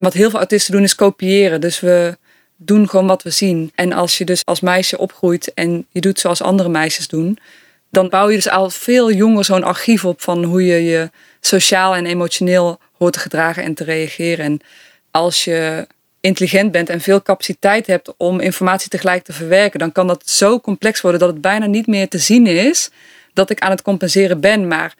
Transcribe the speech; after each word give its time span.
Wat 0.00 0.12
heel 0.12 0.30
veel 0.30 0.38
autisten 0.38 0.72
doen 0.72 0.82
is 0.82 0.94
kopiëren. 0.94 1.60
Dus 1.60 1.80
we 1.80 2.18
doen 2.56 2.88
gewoon 2.88 3.06
wat 3.06 3.22
we 3.22 3.30
zien. 3.30 3.72
En 3.74 3.92
als 3.92 4.18
je 4.18 4.24
dus 4.24 4.44
als 4.44 4.60
meisje 4.60 4.98
opgroeit 4.98 5.54
en 5.54 5.86
je 5.90 6.00
doet 6.00 6.20
zoals 6.20 6.42
andere 6.42 6.68
meisjes 6.68 7.08
doen, 7.08 7.38
dan 7.90 8.08
bouw 8.08 8.28
je 8.28 8.36
dus 8.36 8.48
al 8.48 8.70
veel 8.70 9.12
jonger 9.12 9.44
zo'n 9.44 9.62
archief 9.62 10.04
op 10.04 10.20
van 10.20 10.44
hoe 10.44 10.66
je 10.66 10.84
je 10.84 11.10
sociaal 11.40 11.94
en 11.94 12.06
emotioneel 12.06 12.78
hoort 12.98 13.12
te 13.12 13.18
gedragen 13.18 13.62
en 13.62 13.74
te 13.74 13.84
reageren. 13.84 14.44
En 14.44 14.60
als 15.10 15.44
je 15.44 15.86
intelligent 16.20 16.72
bent 16.72 16.88
en 16.88 17.00
veel 17.00 17.22
capaciteit 17.22 17.86
hebt 17.86 18.14
om 18.16 18.40
informatie 18.40 18.90
tegelijk 18.90 19.24
te 19.24 19.32
verwerken, 19.32 19.78
dan 19.78 19.92
kan 19.92 20.06
dat 20.06 20.28
zo 20.28 20.60
complex 20.60 21.00
worden 21.00 21.20
dat 21.20 21.32
het 21.32 21.40
bijna 21.40 21.66
niet 21.66 21.86
meer 21.86 22.08
te 22.08 22.18
zien 22.18 22.46
is 22.46 22.90
dat 23.32 23.50
ik 23.50 23.60
aan 23.60 23.70
het 23.70 23.82
compenseren 23.82 24.40
ben. 24.40 24.68
Maar 24.68 24.94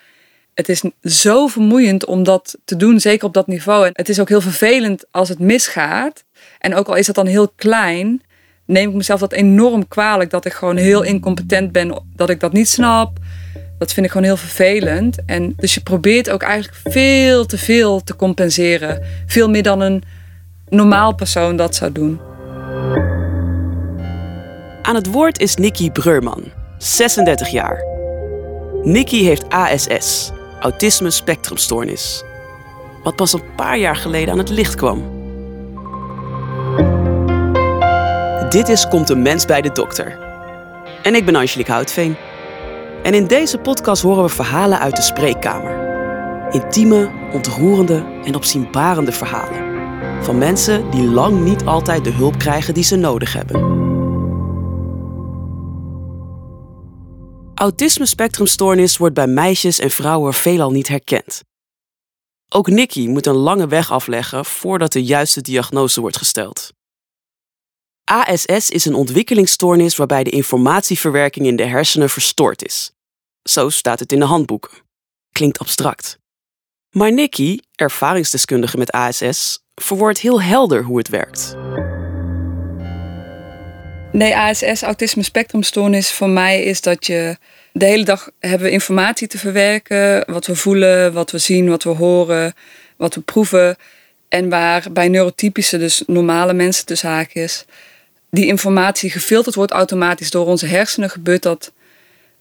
het 0.55 0.69
is 0.69 0.83
zo 1.03 1.47
vermoeiend 1.47 2.05
om 2.05 2.23
dat 2.23 2.59
te 2.65 2.77
doen, 2.77 3.01
zeker 3.01 3.27
op 3.27 3.35
dat 3.35 3.47
niveau. 3.47 3.87
En 3.87 3.91
het 3.93 4.09
is 4.09 4.21
ook 4.21 4.29
heel 4.29 4.41
vervelend 4.41 5.05
als 5.11 5.29
het 5.29 5.39
misgaat. 5.39 6.25
En 6.59 6.75
ook 6.75 6.89
al 6.89 6.95
is 6.95 7.07
het 7.07 7.17
dan 7.17 7.27
heel 7.27 7.49
klein, 7.49 8.23
neem 8.67 8.89
ik 8.89 8.95
mezelf 8.95 9.21
dat 9.21 9.33
enorm 9.33 9.89
kwalijk 9.89 10.31
dat 10.31 10.45
ik 10.45 10.53
gewoon 10.53 10.77
heel 10.77 11.03
incompetent 11.03 11.73
ben, 11.73 12.03
dat 12.17 12.31
ik 12.31 12.41
dat 12.41 12.53
niet 12.53 12.69
snap. 12.69 13.19
Dat 13.79 13.93
vind 13.93 14.07
ik 14.07 14.13
gewoon 14.13 14.27
heel 14.27 14.37
vervelend. 14.37 15.19
En 15.27 15.53
dus 15.57 15.75
je 15.75 15.81
probeert 15.81 16.31
ook 16.31 16.43
eigenlijk 16.43 16.81
veel 16.85 17.47
te 17.47 17.59
veel 17.59 18.03
te 18.03 18.17
compenseren. 18.17 19.03
Veel 19.27 19.49
meer 19.49 19.63
dan 19.63 19.81
een 19.81 20.03
normaal 20.69 21.15
persoon 21.15 21.57
dat 21.57 21.75
zou 21.75 21.93
doen. 21.93 22.21
Aan 24.83 24.95
het 24.95 25.07
woord 25.07 25.39
is 25.39 25.55
Nikki 25.55 25.91
Breurman, 25.91 26.45
36 26.79 27.49
jaar. 27.49 27.85
Nikki 28.83 29.25
heeft 29.25 29.49
ASS, 29.49 30.31
autisme 30.61 31.11
spectrumstoornis. 31.11 32.25
Wat 33.03 33.17
pas 33.17 33.33
een 33.33 33.55
paar 33.57 33.79
jaar 33.79 33.97
geleden 33.97 34.33
aan 34.33 34.39
het 34.39 34.49
licht 34.49 34.75
kwam. 34.75 35.19
Dit 38.49 38.69
is 38.69 38.89
Komt 38.89 39.09
een 39.09 39.23
mens 39.23 39.45
bij 39.45 39.61
de 39.61 39.73
dokter. 39.73 40.19
En 41.03 41.15
ik 41.15 41.25
ben 41.25 41.37
Angelique 41.37 41.73
Houtveen. 41.73 42.17
En 43.03 43.15
in 43.15 43.27
deze 43.27 43.59
podcast 43.59 44.03
horen 44.03 44.23
we 44.23 44.29
verhalen 44.29 44.79
uit 44.79 44.97
de 44.97 45.03
spreekkamer. 45.03 45.79
Intieme, 46.51 47.11
ontroerende 47.33 48.05
en 48.25 48.35
opzienbarende 48.35 49.13
verhalen. 49.13 49.69
Van 50.25 50.39
mensen 50.39 50.91
die 50.91 51.11
lang 51.11 51.45
niet 51.45 51.65
altijd 51.65 52.05
de 52.05 52.13
hulp 52.13 52.39
krijgen 52.39 52.75
die 52.75 52.85
ze 52.85 52.97
nodig 52.97 53.33
hebben. 53.33 53.90
Autisme 57.61 58.07
spectrumstoornis 58.07 58.97
wordt 58.97 59.15
bij 59.15 59.27
meisjes 59.27 59.79
en 59.79 59.91
vrouwen 59.91 60.35
veelal 60.35 60.71
niet 60.71 60.89
herkend. 60.89 61.43
Ook 62.49 62.67
Nikki 62.67 63.09
moet 63.09 63.27
een 63.27 63.35
lange 63.35 63.67
weg 63.67 63.93
afleggen 63.93 64.45
voordat 64.45 64.93
de 64.93 65.05
juiste 65.05 65.41
diagnose 65.41 66.01
wordt 66.01 66.17
gesteld. 66.17 66.73
ASS 68.05 68.71
is 68.71 68.85
een 68.85 68.95
ontwikkelingsstoornis 68.95 69.97
waarbij 69.97 70.25
de 70.25 70.31
informatieverwerking 70.31 71.47
in 71.47 71.57
de 71.57 71.65
hersenen 71.65 72.11
verstoord 72.11 72.65
is. 72.65 72.93
Zo 73.43 73.69
staat 73.69 73.99
het 73.99 74.13
in 74.13 74.19
de 74.19 74.25
handboeken. 74.25 74.71
Klinkt 75.33 75.59
abstract. 75.59 76.19
Maar 76.91 77.13
Nikki, 77.13 77.61
ervaringsdeskundige 77.75 78.77
met 78.77 78.91
ASS, 78.91 79.59
verwoordt 79.75 80.19
heel 80.19 80.43
helder 80.43 80.85
hoe 80.85 80.99
het 80.99 81.09
werkt. 81.09 81.57
Nee, 84.13 84.37
ASS, 84.37 84.83
autisme 84.83 85.23
spectrumstoornis, 85.23 86.11
voor 86.11 86.29
mij 86.29 86.63
is 86.63 86.81
dat 86.81 87.07
je 87.07 87.37
de 87.73 87.85
hele 87.85 88.05
dag 88.05 88.31
hebben 88.39 88.67
we 88.67 88.73
informatie 88.73 89.29
te 89.29 89.39
verwerken. 89.39 90.33
Wat 90.33 90.47
we 90.47 90.57
voelen, 90.57 91.13
wat 91.13 91.31
we 91.31 91.39
zien, 91.39 91.69
wat 91.69 91.83
we 91.83 91.91
horen, 91.91 92.55
wat 92.97 93.15
we 93.15 93.21
proeven. 93.21 93.77
En 94.29 94.49
waar 94.49 94.87
bij 94.93 95.09
neurotypische, 95.09 95.79
dus 95.79 96.03
normale 96.07 96.53
mensen 96.53 96.87
tussen 96.87 97.09
haakjes, 97.09 97.65
die 98.31 98.47
informatie 98.47 99.11
gefilterd 99.11 99.55
wordt 99.55 99.73
automatisch 99.73 100.31
door 100.31 100.47
onze 100.47 100.67
hersenen, 100.67 101.11
gebeurt 101.11 101.43
dat 101.43 101.73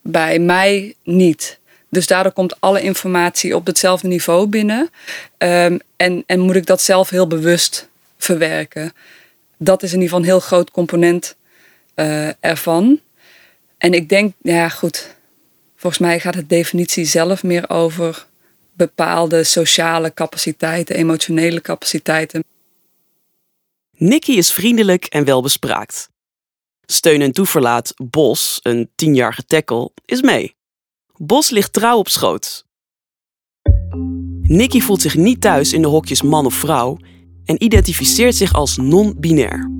bij 0.02 0.38
mij 0.38 0.94
niet. 1.04 1.58
Dus 1.88 2.06
daardoor 2.06 2.32
komt 2.32 2.60
alle 2.60 2.80
informatie 2.80 3.56
op 3.56 3.66
hetzelfde 3.66 4.08
niveau 4.08 4.46
binnen. 4.46 4.90
Ehm, 5.38 5.78
en, 5.96 6.22
en 6.26 6.40
moet 6.40 6.56
ik 6.56 6.66
dat 6.66 6.82
zelf 6.82 7.10
heel 7.10 7.26
bewust 7.26 7.88
verwerken. 8.18 8.92
Dat 9.56 9.82
is 9.82 9.92
in 9.92 10.00
ieder 10.00 10.08
geval 10.08 10.24
een 10.24 10.30
heel 10.30 10.46
groot 10.46 10.70
component 10.70 11.36
uh, 12.00 12.28
ervan. 12.40 13.00
En 13.78 13.94
ik 13.94 14.08
denk, 14.08 14.34
ja 14.42 14.68
goed, 14.68 15.16
volgens 15.76 16.02
mij 16.02 16.20
gaat 16.20 16.34
de 16.34 16.46
definitie 16.46 17.04
zelf 17.04 17.42
meer 17.42 17.70
over 17.70 18.26
bepaalde 18.72 19.44
sociale 19.44 20.14
capaciteiten, 20.14 20.96
emotionele 20.96 21.60
capaciteiten. 21.60 22.44
Nicky 23.96 24.32
is 24.32 24.52
vriendelijk 24.52 25.04
en 25.04 25.24
welbespraakt. 25.24 26.08
Steun 26.86 27.20
en 27.20 27.32
toeverlaat 27.32 27.94
Bos, 27.96 28.60
een 28.62 28.90
tienjarige 28.94 29.44
tackle, 29.44 29.90
is 30.04 30.22
mee. 30.22 30.54
Bos 31.16 31.50
ligt 31.50 31.72
trouw 31.72 31.98
op 31.98 32.08
schoot. 32.08 32.64
Nicky 34.42 34.80
voelt 34.80 35.00
zich 35.00 35.14
niet 35.14 35.40
thuis 35.40 35.72
in 35.72 35.82
de 35.82 35.88
hokjes 35.88 36.22
man 36.22 36.46
of 36.46 36.54
vrouw 36.54 36.98
en 37.44 37.62
identificeert 37.62 38.34
zich 38.34 38.54
als 38.54 38.76
non-binair. 38.76 39.70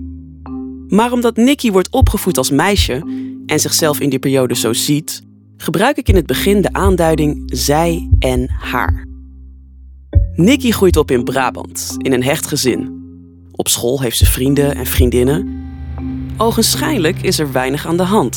Maar 0.91 1.13
omdat 1.13 1.37
Nicky 1.37 1.71
wordt 1.71 1.91
opgevoed 1.91 2.37
als 2.37 2.51
meisje 2.51 3.03
en 3.47 3.61
zichzelf 3.61 4.01
in 4.01 4.11
die 4.11 4.19
periode 4.19 4.57
zo 4.57 4.73
ziet, 4.73 5.23
gebruik 5.57 5.97
ik 5.97 6.09
in 6.09 6.17
het 6.17 6.27
begin 6.27 6.61
de 6.61 6.73
aanduiding 6.73 7.43
zij 7.47 8.09
en 8.19 8.51
haar. 8.61 9.07
Nicky 10.35 10.71
groeit 10.71 10.97
op 10.97 11.11
in 11.11 11.25
Brabant, 11.25 11.95
in 11.99 12.13
een 12.13 12.23
hecht 12.23 12.47
gezin. 12.47 12.99
Op 13.53 13.69
school 13.69 14.01
heeft 14.01 14.17
ze 14.17 14.27
vrienden 14.27 14.75
en 14.75 14.87
vriendinnen. 14.87 15.69
Ogenschijnlijk 16.37 17.23
is 17.23 17.39
er 17.39 17.53
weinig 17.53 17.87
aan 17.87 17.97
de 17.97 18.03
hand. 18.03 18.37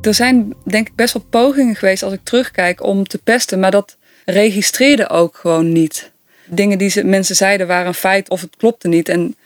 Er 0.00 0.14
zijn 0.14 0.54
denk 0.64 0.88
ik 0.88 0.94
best 0.94 1.12
wel 1.14 1.24
pogingen 1.30 1.74
geweest 1.74 2.02
als 2.02 2.12
ik 2.12 2.20
terugkijk 2.22 2.82
om 2.82 3.06
te 3.06 3.18
pesten, 3.18 3.60
maar 3.60 3.70
dat 3.70 3.96
registreerde 4.24 5.08
ook 5.08 5.36
gewoon 5.36 5.72
niet. 5.72 6.12
Dingen 6.46 6.78
die 6.78 6.88
ze, 6.88 7.04
mensen 7.04 7.36
zeiden 7.36 7.66
waren 7.66 7.86
een 7.86 7.94
feit 7.94 8.30
of 8.30 8.40
het 8.40 8.56
klopte 8.56 8.88
niet. 8.88 9.08
En 9.08 9.36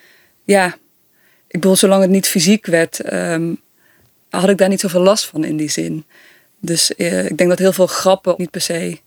ja, 0.48 0.66
ik 1.47 1.60
bedoel, 1.60 1.76
zolang 1.76 2.03
het 2.03 2.10
niet 2.10 2.26
fysiek 2.26 2.66
werd, 2.66 3.00
ehm, 3.00 3.54
had 4.31 4.48
ik 4.48 4.59
daar 4.59 4.69
niet 4.69 4.81
zoveel 4.81 5.00
last 5.00 5.26
van 5.26 5.44
in 5.44 5.56
die 5.56 5.70
zin. 5.70 6.04
Dus 6.60 6.94
eh, 6.94 7.25
ik 7.25 7.36
denk 7.36 7.50
dat 7.50 7.59
heel 7.59 7.72
veel 7.72 7.86
grappen 7.86 8.34
niet 8.38 8.50
per 8.50 8.60
se 8.60 8.98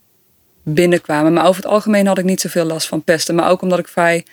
binnenkwamen. 0.62 1.32
Maar 1.32 1.46
over 1.46 1.62
het 1.62 1.72
algemeen 1.72 2.06
had 2.06 2.18
ik 2.18 2.24
niet 2.24 2.40
zoveel 2.40 2.64
last 2.64 2.86
van 2.88 3.02
pesten. 3.02 3.34
Maar 3.34 3.50
ook 3.50 3.62
omdat 3.62 3.78
ik 3.78 3.88
vrij 3.88 4.24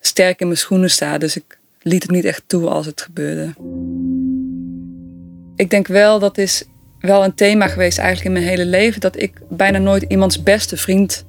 sterk 0.00 0.40
in 0.40 0.46
mijn 0.46 0.58
schoenen 0.58 0.90
sta. 0.90 1.18
Dus 1.18 1.36
ik 1.36 1.58
liet 1.82 2.02
het 2.02 2.10
niet 2.10 2.24
echt 2.24 2.42
toe 2.46 2.68
als 2.68 2.86
het 2.86 3.00
gebeurde. 3.00 3.54
Ik 5.56 5.70
denk 5.70 5.86
wel, 5.86 6.18
dat 6.18 6.38
is 6.38 6.64
wel 7.00 7.24
een 7.24 7.34
thema 7.34 7.68
geweest 7.68 7.98
eigenlijk 7.98 8.26
in 8.26 8.42
mijn 8.42 8.56
hele 8.56 8.70
leven. 8.70 9.00
Dat 9.00 9.20
ik 9.20 9.32
bijna 9.48 9.78
nooit 9.78 10.04
iemands 10.08 10.42
beste 10.42 10.76
vriend 10.76 11.24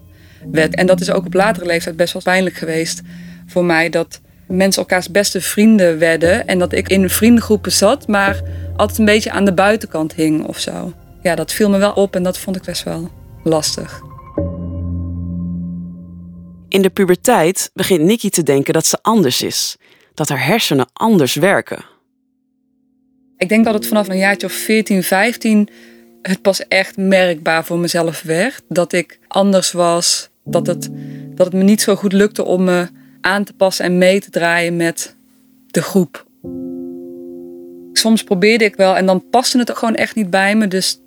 werd. 0.52 0.75
En 0.75 0.85
dat 0.85 1.02
is 1.02 1.12
ook 1.12 1.25
op 1.25 1.34
latere 1.34 1.66
leeftijd 1.66 1.96
best 1.96 2.14
wel 2.14 2.22
pijnlijk 2.22 2.56
geweest 2.56 3.02
voor 3.47 3.66
mij. 3.66 3.90
Dat 3.90 4.22
mensen 4.48 4.82
elkaars 4.82 5.12
beste 5.12 5.42
vrienden 5.42 6.00
werden. 6.00 6.48
En 6.48 6.60
dat 6.60 6.74
ik 6.74 6.90
in 6.90 7.10
vriendengroepen 7.10 7.72
zat, 7.72 8.08
maar 8.08 8.42
altijd 8.76 9.00
een 9.00 9.06
beetje 9.06 9.32
aan 9.32 9.46
de 9.46 9.54
buitenkant 9.54 10.14
hing 10.14 10.46
of 10.46 10.60
zo. 10.60 10.94
Ja, 11.22 11.36
dat 11.36 11.52
viel 11.52 11.70
me 11.70 11.78
wel 11.78 11.92
op 11.92 12.16
en 12.16 12.24
dat 12.24 12.38
vond 12.38 12.56
ik 12.56 12.64
best 12.64 12.84
wel 12.84 13.10
lastig. 13.44 14.02
In 16.68 16.82
de 16.82 16.90
puberteit 16.90 17.70
begint 17.74 18.02
Nikki 18.02 18.30
te 18.30 18.44
denken 18.44 18.74
dat 18.74 18.86
ze 18.86 18.98
anders 19.02 19.42
is. 19.42 19.78
Dat 20.14 20.30
haar 20.30 20.46
hersenen 20.46 20.88
anders 20.94 21.36
werken. 21.36 21.86
Ik 23.38 23.50
denk 23.50 23.66
dat 23.66 23.74
het 23.74 23.88
vanaf 23.88 24.08
een 24.08 24.18
jaartje 24.18 24.48
of 24.48 24.54
14, 24.54 25.04
15 25.04 25.70
het 26.22 26.42
pas 26.42 26.68
echt 26.68 26.98
merkbaar 26.98 27.66
voor 27.66 27.78
mezelf 27.78 28.22
werd. 28.22 28.62
Dat 28.68 28.94
ik 28.94 29.20
anders 29.28 29.72
was. 29.72 30.30
Dat 30.44 30.68
het, 30.68 30.90
dat 31.36 31.46
het 31.46 31.56
me 31.56 31.64
niet 31.64 31.82
zo 31.82 31.96
goed 31.96 32.14
lukte 32.14 32.44
om 32.44 32.64
me 32.64 32.88
aan 33.26 33.44
te 33.44 33.54
passen 33.54 33.86
en 33.86 33.98
mee 33.98 34.22
te 34.22 34.30
draaien 34.30 34.76
met 34.76 35.16
de 35.68 35.82
groep. 35.82 36.26
Soms 37.94 38.24
probeerde 38.24 38.64
ik 38.64 38.76
wel 38.76 38.96
en 38.96 39.06
dan 39.06 39.30
paste 39.30 39.58
het 39.58 39.72
gewoon 39.72 39.96
echt 39.96 40.16
niet 40.16 40.30
bij 40.30 40.56
me. 40.56 40.68
Dus 40.68 41.00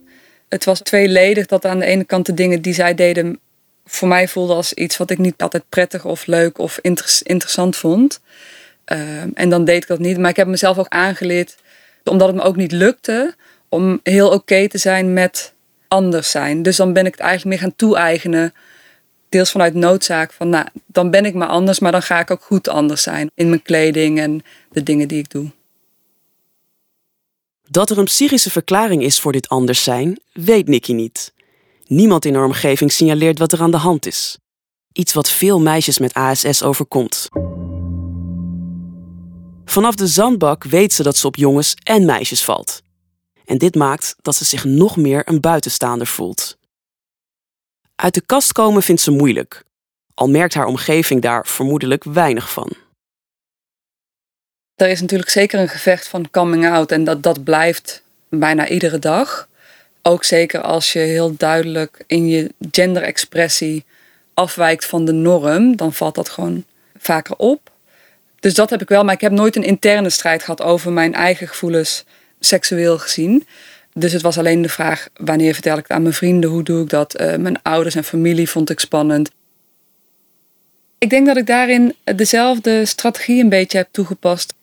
het 0.49 0.65
was 0.65 0.81
tweeledig 0.81 1.47
dat 1.47 1.65
aan 1.65 1.79
de 1.79 1.85
ene 1.85 2.05
kant 2.05 2.26
de 2.26 2.35
dingen 2.35 2.62
die 2.62 2.75
zij 2.75 2.94
deden 2.94 3.38
voor 3.85 4.09
mij 4.09 4.29
voelde 4.29 4.55
als 4.55 4.73
iets 4.73 4.97
wat 4.97 5.11
ik 5.11 5.19
niet 5.19 5.43
altijd 5.43 5.65
prettig 5.69 6.05
of 6.05 6.26
leuk 6.26 6.59
of 6.59 6.79
interessant 7.23 7.76
vond. 7.76 8.20
Ehm, 8.85 9.29
en 9.35 9.49
dan 9.49 9.65
deed 9.65 9.82
ik 9.82 9.88
dat 9.88 9.99
niet. 9.99 10.19
Maar 10.19 10.31
ik 10.31 10.37
heb 10.37 10.47
mezelf 10.47 10.79
ook 10.79 10.88
aangeleerd, 10.88 11.56
omdat 12.05 12.29
het 12.29 12.37
me 12.37 12.43
ook 12.43 12.56
niet 12.56 12.73
lukte, 12.73 13.35
om 13.69 14.00
heel 14.03 14.31
oké 14.31 14.69
te 14.69 14.79
zijn 14.79 15.12
met 15.12 15.53
anders 15.88 16.31
zijn. 16.31 16.62
Dus 16.62 16.76
dan 16.76 16.93
ben 16.93 17.06
ik 17.06 17.12
het 17.12 17.20
eigenlijk 17.20 17.50
meer 17.50 17.69
gaan 17.69 17.76
toe-eigenen. 17.76 18.55
Deels 19.28 19.50
vanuit 19.50 19.75
noodzaak 19.75 20.32
van, 20.32 20.48
nou, 20.48 20.66
dan 20.86 21.10
ben 21.10 21.25
ik 21.25 21.34
maar 21.34 21.48
anders, 21.48 21.78
maar 21.78 21.92
dan 21.92 22.02
ga 22.02 22.20
ik 22.20 22.30
ook 22.30 22.42
goed 22.42 22.69
anders 22.69 23.02
zijn 23.02 23.30
in 23.34 23.48
mijn 23.48 23.62
kleding 23.62 24.19
en 24.19 24.42
de 24.70 24.82
dingen 24.82 25.08
die 25.08 25.19
ik 25.19 25.30
doe. 25.30 25.50
Dat 27.70 27.90
er 27.90 27.98
een 27.98 28.04
psychische 28.04 28.50
verklaring 28.50 29.02
is 29.02 29.20
voor 29.20 29.32
dit 29.32 29.48
anders 29.48 29.82
zijn, 29.82 30.20
weet 30.32 30.69
Nicky 30.69 30.92
niet. 30.92 31.32
Niemand 31.86 32.25
in 32.25 32.34
haar 32.34 32.44
omgeving 32.44 32.92
signaleert 32.92 33.38
wat 33.38 33.52
er 33.52 33.60
aan 33.60 33.70
de 33.70 33.76
hand 33.76 34.06
is. 34.06 34.38
Iets 34.92 35.12
wat 35.12 35.31
veel 35.31 35.60
meisjes 35.60 35.98
met 35.98 36.14
ASS 36.14 36.62
overkomt. 36.62 37.28
Vanaf 39.64 39.94
de 39.94 40.06
zandbak 40.06 40.64
weet 40.64 40.92
ze 40.92 41.02
dat 41.02 41.16
ze 41.16 41.26
op 41.26 41.36
jongens 41.36 41.74
en 41.82 42.04
meisjes 42.04 42.44
valt. 42.44 42.82
En 43.44 43.58
dit 43.58 43.74
maakt 43.74 44.16
dat 44.22 44.34
ze 44.34 44.44
zich 44.44 44.64
nog 44.64 44.96
meer 44.96 45.28
een 45.28 45.40
buitenstaander 45.40 46.06
voelt. 46.06 46.57
Uit 48.02 48.14
de 48.14 48.20
kast 48.20 48.52
komen 48.52 48.82
vindt 48.82 49.00
ze 49.00 49.10
moeilijk, 49.10 49.62
al 50.14 50.28
merkt 50.28 50.54
haar 50.54 50.66
omgeving 50.66 51.22
daar 51.22 51.46
vermoedelijk 51.46 52.04
weinig 52.04 52.50
van. 52.50 52.72
Er 54.74 54.88
is 54.88 55.00
natuurlijk 55.00 55.30
zeker 55.30 55.60
een 55.60 55.68
gevecht 55.68 56.08
van 56.08 56.30
coming 56.30 56.66
out 56.66 56.92
en 56.92 57.04
dat, 57.04 57.22
dat 57.22 57.44
blijft 57.44 58.02
bijna 58.28 58.68
iedere 58.68 58.98
dag. 58.98 59.48
Ook 60.02 60.24
zeker 60.24 60.60
als 60.60 60.92
je 60.92 60.98
heel 60.98 61.36
duidelijk 61.36 62.04
in 62.06 62.28
je 62.28 62.52
genderexpressie 62.70 63.84
afwijkt 64.34 64.84
van 64.84 65.04
de 65.04 65.12
norm, 65.12 65.76
dan 65.76 65.92
valt 65.92 66.14
dat 66.14 66.28
gewoon 66.28 66.64
vaker 66.98 67.36
op. 67.36 67.70
Dus 68.40 68.54
dat 68.54 68.70
heb 68.70 68.82
ik 68.82 68.88
wel, 68.88 69.04
maar 69.04 69.14
ik 69.14 69.20
heb 69.20 69.32
nooit 69.32 69.56
een 69.56 69.64
interne 69.64 70.10
strijd 70.10 70.42
gehad 70.42 70.62
over 70.62 70.92
mijn 70.92 71.14
eigen 71.14 71.48
gevoelens 71.48 72.04
seksueel 72.40 72.98
gezien. 72.98 73.46
Dus 73.98 74.12
het 74.12 74.22
was 74.22 74.38
alleen 74.38 74.62
de 74.62 74.68
vraag: 74.68 75.08
wanneer 75.16 75.54
vertel 75.54 75.76
ik 75.76 75.82
het 75.82 75.90
aan 75.90 76.02
mijn 76.02 76.14
vrienden? 76.14 76.50
Hoe 76.50 76.62
doe 76.62 76.82
ik 76.82 76.90
dat? 76.90 77.20
Uh, 77.20 77.36
mijn 77.36 77.62
ouders 77.62 77.94
en 77.94 78.04
familie 78.04 78.48
vond 78.48 78.70
ik 78.70 78.80
spannend. 78.80 79.30
Ik 80.98 81.10
denk 81.10 81.26
dat 81.26 81.36
ik 81.36 81.46
daarin 81.46 81.94
dezelfde 82.04 82.84
strategie 82.84 83.42
een 83.42 83.48
beetje 83.48 83.78
heb 83.78 83.88
toegepast. 83.90 84.54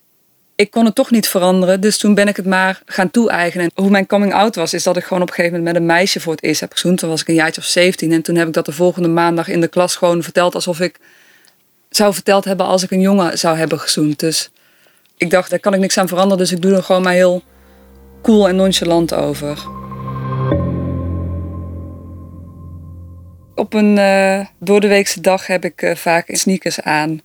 Ik 0.55 0.71
kon 0.71 0.85
het 0.85 0.95
toch 0.95 1.11
niet 1.11 1.27
veranderen, 1.27 1.81
dus 1.81 1.97
toen 1.97 2.13
ben 2.13 2.27
ik 2.27 2.35
het 2.35 2.45
maar 2.45 2.81
gaan 2.85 3.11
toe-eigenen. 3.11 3.71
Hoe 3.73 3.89
mijn 3.89 4.07
coming 4.07 4.33
out 4.33 4.55
was, 4.55 4.73
is 4.73 4.83
dat 4.83 4.97
ik 4.97 5.03
gewoon 5.03 5.21
op 5.21 5.27
een 5.27 5.33
gegeven 5.33 5.57
moment 5.57 5.73
met 5.73 5.81
een 5.81 5.95
meisje 5.95 6.19
voor 6.19 6.33
het 6.33 6.43
eerst 6.43 6.61
heb 6.61 6.71
gezoend. 6.71 6.97
Toen 6.97 7.09
was 7.09 7.21
ik 7.21 7.27
een 7.27 7.33
jaartje 7.33 7.61
of 7.61 7.67
17 7.67 8.11
en 8.11 8.21
toen 8.21 8.35
heb 8.35 8.47
ik 8.47 8.53
dat 8.53 8.65
de 8.65 8.71
volgende 8.71 9.07
maandag 9.07 9.47
in 9.47 9.61
de 9.61 9.67
klas 9.67 9.95
gewoon 9.95 10.23
verteld 10.23 10.55
alsof 10.55 10.79
ik 10.79 10.99
zou 11.89 12.13
verteld 12.13 12.45
hebben 12.45 12.65
als 12.65 12.83
ik 12.83 12.91
een 12.91 13.01
jongen 13.01 13.37
zou 13.37 13.57
hebben 13.57 13.79
gezoend. 13.79 14.19
Dus 14.19 14.49
ik 15.17 15.29
dacht, 15.29 15.49
daar 15.49 15.59
kan 15.59 15.73
ik 15.73 15.79
niks 15.79 15.97
aan 15.97 16.07
veranderen, 16.07 16.37
dus 16.37 16.51
ik 16.51 16.61
doe 16.61 16.73
er 16.73 16.83
gewoon 16.83 17.01
maar 17.01 17.13
heel 17.13 17.43
cool 18.25 18.47
en 18.47 18.55
nonchalant 18.55 19.13
over. 19.13 19.63
Op 23.55 23.73
een 23.73 23.97
uh, 23.97 24.45
doordeweekse 24.59 25.21
dag 25.21 25.47
heb 25.47 25.65
ik 25.65 25.81
uh, 25.81 25.95
vaak 25.95 26.25
sneakers 26.27 26.81
aan. 26.81 27.09
Een 27.09 27.21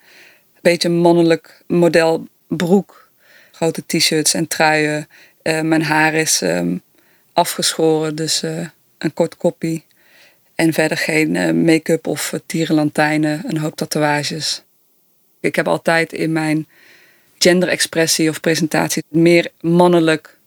beetje 0.61 0.88
mannelijk 0.88 1.62
model 1.67 2.26
broek. 2.49 3.11
Grote 3.52 3.82
t-shirts 3.87 4.35
en 4.35 4.49
truien. 4.49 5.08
Uh, 5.43 5.61
mijn 5.61 5.82
haar 5.82 6.14
is 6.14 6.41
um, 6.41 6.82
afgeschoren, 7.32 8.14
dus 8.14 8.43
een 8.99 9.14
kort 9.14 9.37
koppie. 9.37 9.85
En 10.55 10.73
verder 10.73 10.96
geen 10.96 11.64
make-up 11.64 12.06
of 12.06 12.35
tierenlantijnen, 12.46 13.43
een 13.46 13.58
hoop 13.58 13.76
tatoeages. 13.76 14.62
Ik 15.41 15.56
heb 15.56 15.69
altijd 15.69 16.12
in 16.12 16.32
mijn 16.32 16.67
genderexpressie 17.38 18.29
of 18.29 18.41
presentatie 18.41 19.05
meer 19.08 19.50
mannelijk 19.61 20.38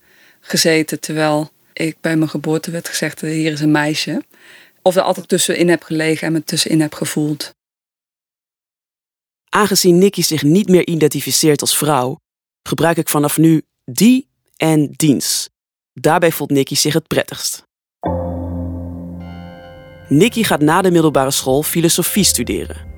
gezeten. 0.44 1.00
Terwijl 1.00 1.52
ik 1.74 1.98
bij 2.02 2.16
mijn 2.16 2.30
geboorte 2.30 2.72
werd 2.72 2.90
gezegd: 2.90 3.22
hier 3.22 3.52
is 3.52 3.62
een 3.62 3.72
meisje. 3.72 4.24
Of 4.82 4.96
er 4.96 5.02
altijd 5.02 5.28
tussenin 5.28 5.70
heb 5.70 5.84
gelegen 5.84 6.28
en 6.28 6.34
me 6.34 6.44
tussenin 6.44 6.82
heb 6.82 6.94
gevoeld. 6.94 7.54
Aangezien 9.50 9.98
Nicky 9.98 10.22
zich 10.22 10.44
niet 10.44 10.70
meer 10.70 10.88
identificeert 10.88 11.62
als 11.62 11.78
vrouw, 11.78 12.20
gebruik 12.68 12.98
ik 12.98 13.10
vanaf 13.10 13.38
nu 13.38 13.62
die 13.84 14.28
en 14.58 14.92
diens. 14.92 15.50
Daarbij 15.94 16.32
voelt 16.32 16.50
Nicky 16.50 16.76
zich 16.76 16.94
het 16.94 17.08
prettigst. 17.08 17.64
Nicky 20.08 20.44
gaat 20.44 20.62
na 20.62 20.82
de 20.82 20.92
middelbare 20.92 21.32
school 21.32 21.64
filosofie 21.64 22.24
studeren. 22.24 22.92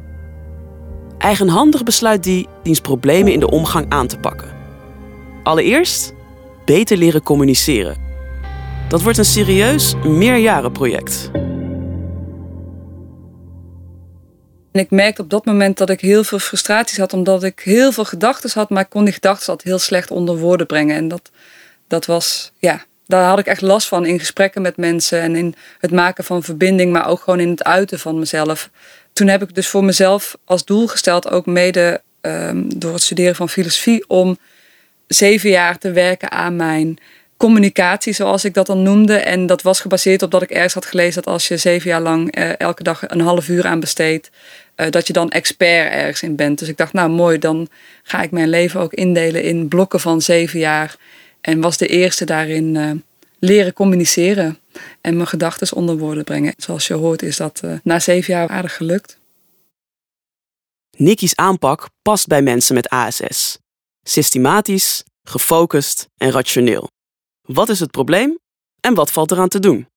Eigenhandig 1.17 1.83
besluit 1.83 2.25
hij 2.25 2.45
diens 2.63 2.79
problemen 2.79 3.33
in 3.33 3.39
de 3.39 3.49
omgang 3.49 3.89
aan 3.89 4.07
te 4.07 4.17
pakken. 4.17 4.53
Allereerst 5.43 6.13
beter 6.65 6.97
leren 6.97 7.23
communiceren. 7.23 7.95
Dat 8.87 9.01
wordt 9.01 9.17
een 9.17 9.25
serieus 9.25 9.95
meerjarenproject. 10.03 11.29
En 14.71 14.81
ik 14.81 14.91
merkte 14.91 15.21
op 15.21 15.29
dat 15.29 15.45
moment 15.45 15.77
dat 15.77 15.89
ik 15.89 16.01
heel 16.01 16.23
veel 16.23 16.39
frustraties 16.39 16.97
had, 16.97 17.13
omdat 17.13 17.43
ik 17.43 17.59
heel 17.59 17.91
veel 17.91 18.05
gedachten 18.05 18.49
had, 18.53 18.69
maar 18.69 18.83
ik 18.83 18.89
kon 18.89 19.03
die 19.03 19.13
gedachten 19.13 19.47
altijd 19.47 19.67
heel 19.67 19.79
slecht 19.79 20.11
onder 20.11 20.37
woorden 20.37 20.67
brengen. 20.67 20.95
En 20.95 21.07
dat, 21.07 21.31
dat 21.87 22.05
was, 22.05 22.51
ja, 22.57 22.85
daar 23.07 23.27
had 23.27 23.39
ik 23.39 23.45
echt 23.45 23.61
last 23.61 23.87
van 23.87 24.05
in 24.05 24.19
gesprekken 24.19 24.61
met 24.61 24.77
mensen 24.77 25.21
en 25.21 25.35
in 25.35 25.55
het 25.79 25.91
maken 25.91 26.23
van 26.23 26.43
verbinding, 26.43 26.91
maar 26.91 27.07
ook 27.07 27.21
gewoon 27.21 27.39
in 27.39 27.49
het 27.49 27.63
uiten 27.63 27.99
van 27.99 28.19
mezelf. 28.19 28.69
Toen 29.13 29.27
heb 29.27 29.41
ik 29.41 29.55
dus 29.55 29.67
voor 29.67 29.83
mezelf 29.83 30.37
als 30.45 30.65
doel 30.65 30.87
gesteld, 30.87 31.29
ook 31.29 31.45
mede 31.45 32.01
ehm, 32.21 32.63
door 32.75 32.93
het 32.93 33.03
studeren 33.03 33.35
van 33.35 33.49
filosofie, 33.49 34.09
om 34.09 34.37
zeven 35.07 35.49
jaar 35.49 35.77
te 35.77 35.91
werken 35.91 36.31
aan 36.31 36.55
mijn 36.55 36.99
communicatie, 37.37 38.13
zoals 38.13 38.45
ik 38.45 38.53
dat 38.53 38.65
dan 38.65 38.83
noemde. 38.83 39.15
En 39.15 39.45
dat 39.45 39.61
was 39.61 39.79
gebaseerd 39.79 40.21
op 40.21 40.31
dat 40.31 40.41
ik 40.41 40.49
ergens 40.49 40.73
had 40.73 40.85
gelezen 40.85 41.23
dat 41.23 41.33
als 41.33 41.47
je 41.47 41.57
zeven 41.57 41.89
jaar 41.89 42.01
lang 42.01 42.31
eh, 42.31 42.59
elke 42.59 42.83
dag 42.83 43.03
een 43.07 43.21
half 43.21 43.47
uur 43.47 43.65
aan 43.65 43.79
besteedt, 43.79 44.31
eh, 44.75 44.89
dat 44.89 45.07
je 45.07 45.13
dan 45.13 45.29
expert 45.29 45.91
ergens 45.91 46.23
in 46.23 46.35
bent. 46.35 46.59
Dus 46.59 46.67
ik 46.67 46.77
dacht, 46.77 46.93
nou 46.93 47.09
mooi, 47.09 47.39
dan 47.39 47.67
ga 48.03 48.21
ik 48.21 48.31
mijn 48.31 48.49
leven 48.49 48.79
ook 48.79 48.93
indelen 48.93 49.43
in 49.43 49.67
blokken 49.67 49.99
van 49.99 50.21
zeven 50.21 50.59
jaar. 50.59 50.95
En 51.41 51.61
was 51.61 51.77
de 51.77 51.87
eerste 51.87 52.25
daarin 52.25 52.75
uh, 52.75 52.91
leren 53.39 53.73
communiceren 53.73 54.59
en 55.01 55.15
mijn 55.15 55.27
gedachten 55.27 55.77
onder 55.77 55.97
woorden 55.97 56.23
brengen. 56.23 56.53
Zoals 56.57 56.87
je 56.87 56.93
hoort 56.93 57.21
is 57.21 57.37
dat 57.37 57.61
na 57.83 57.99
zeven 57.99 58.33
jaar 58.33 58.47
aardig 58.47 58.75
gelukt. 58.75 59.19
Nicky's 60.97 61.35
aanpak 61.35 61.89
past 62.01 62.27
bij 62.27 62.41
mensen 62.41 62.75
met 62.75 62.89
ASS. 62.89 63.57
Systematisch, 64.07 65.03
gefocust 65.23 66.07
en 66.17 66.31
rationeel. 66.31 66.89
Wat 67.41 67.69
is 67.69 67.79
het 67.79 67.91
probleem 67.91 68.37
en 68.79 68.93
wat 68.93 69.11
valt 69.11 69.31
eraan 69.31 69.47
te 69.47 69.59
doen? 69.59 69.87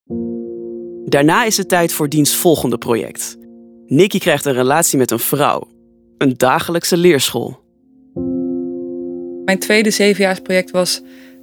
Daarna 1.11 1.45
is 1.45 1.57
het 1.57 1.69
tijd 1.69 1.93
voor 1.93 2.09
diens 2.09 2.37
volgende 2.37 2.79
project. 2.79 3.37
Nicky 3.87 4.19
krijgt 4.19 4.45
een 4.45 4.53
relatie 4.53 4.99
met 4.99 5.11
een 5.11 5.19
vrouw. 5.19 5.69
Een 6.19 6.35
dagelijkse 6.37 6.97
leerschool. 6.97 7.61
Mijn 9.45 9.59
tweede 9.59 9.91
zevenjaarsproject 9.91 10.71
was 10.71 11.01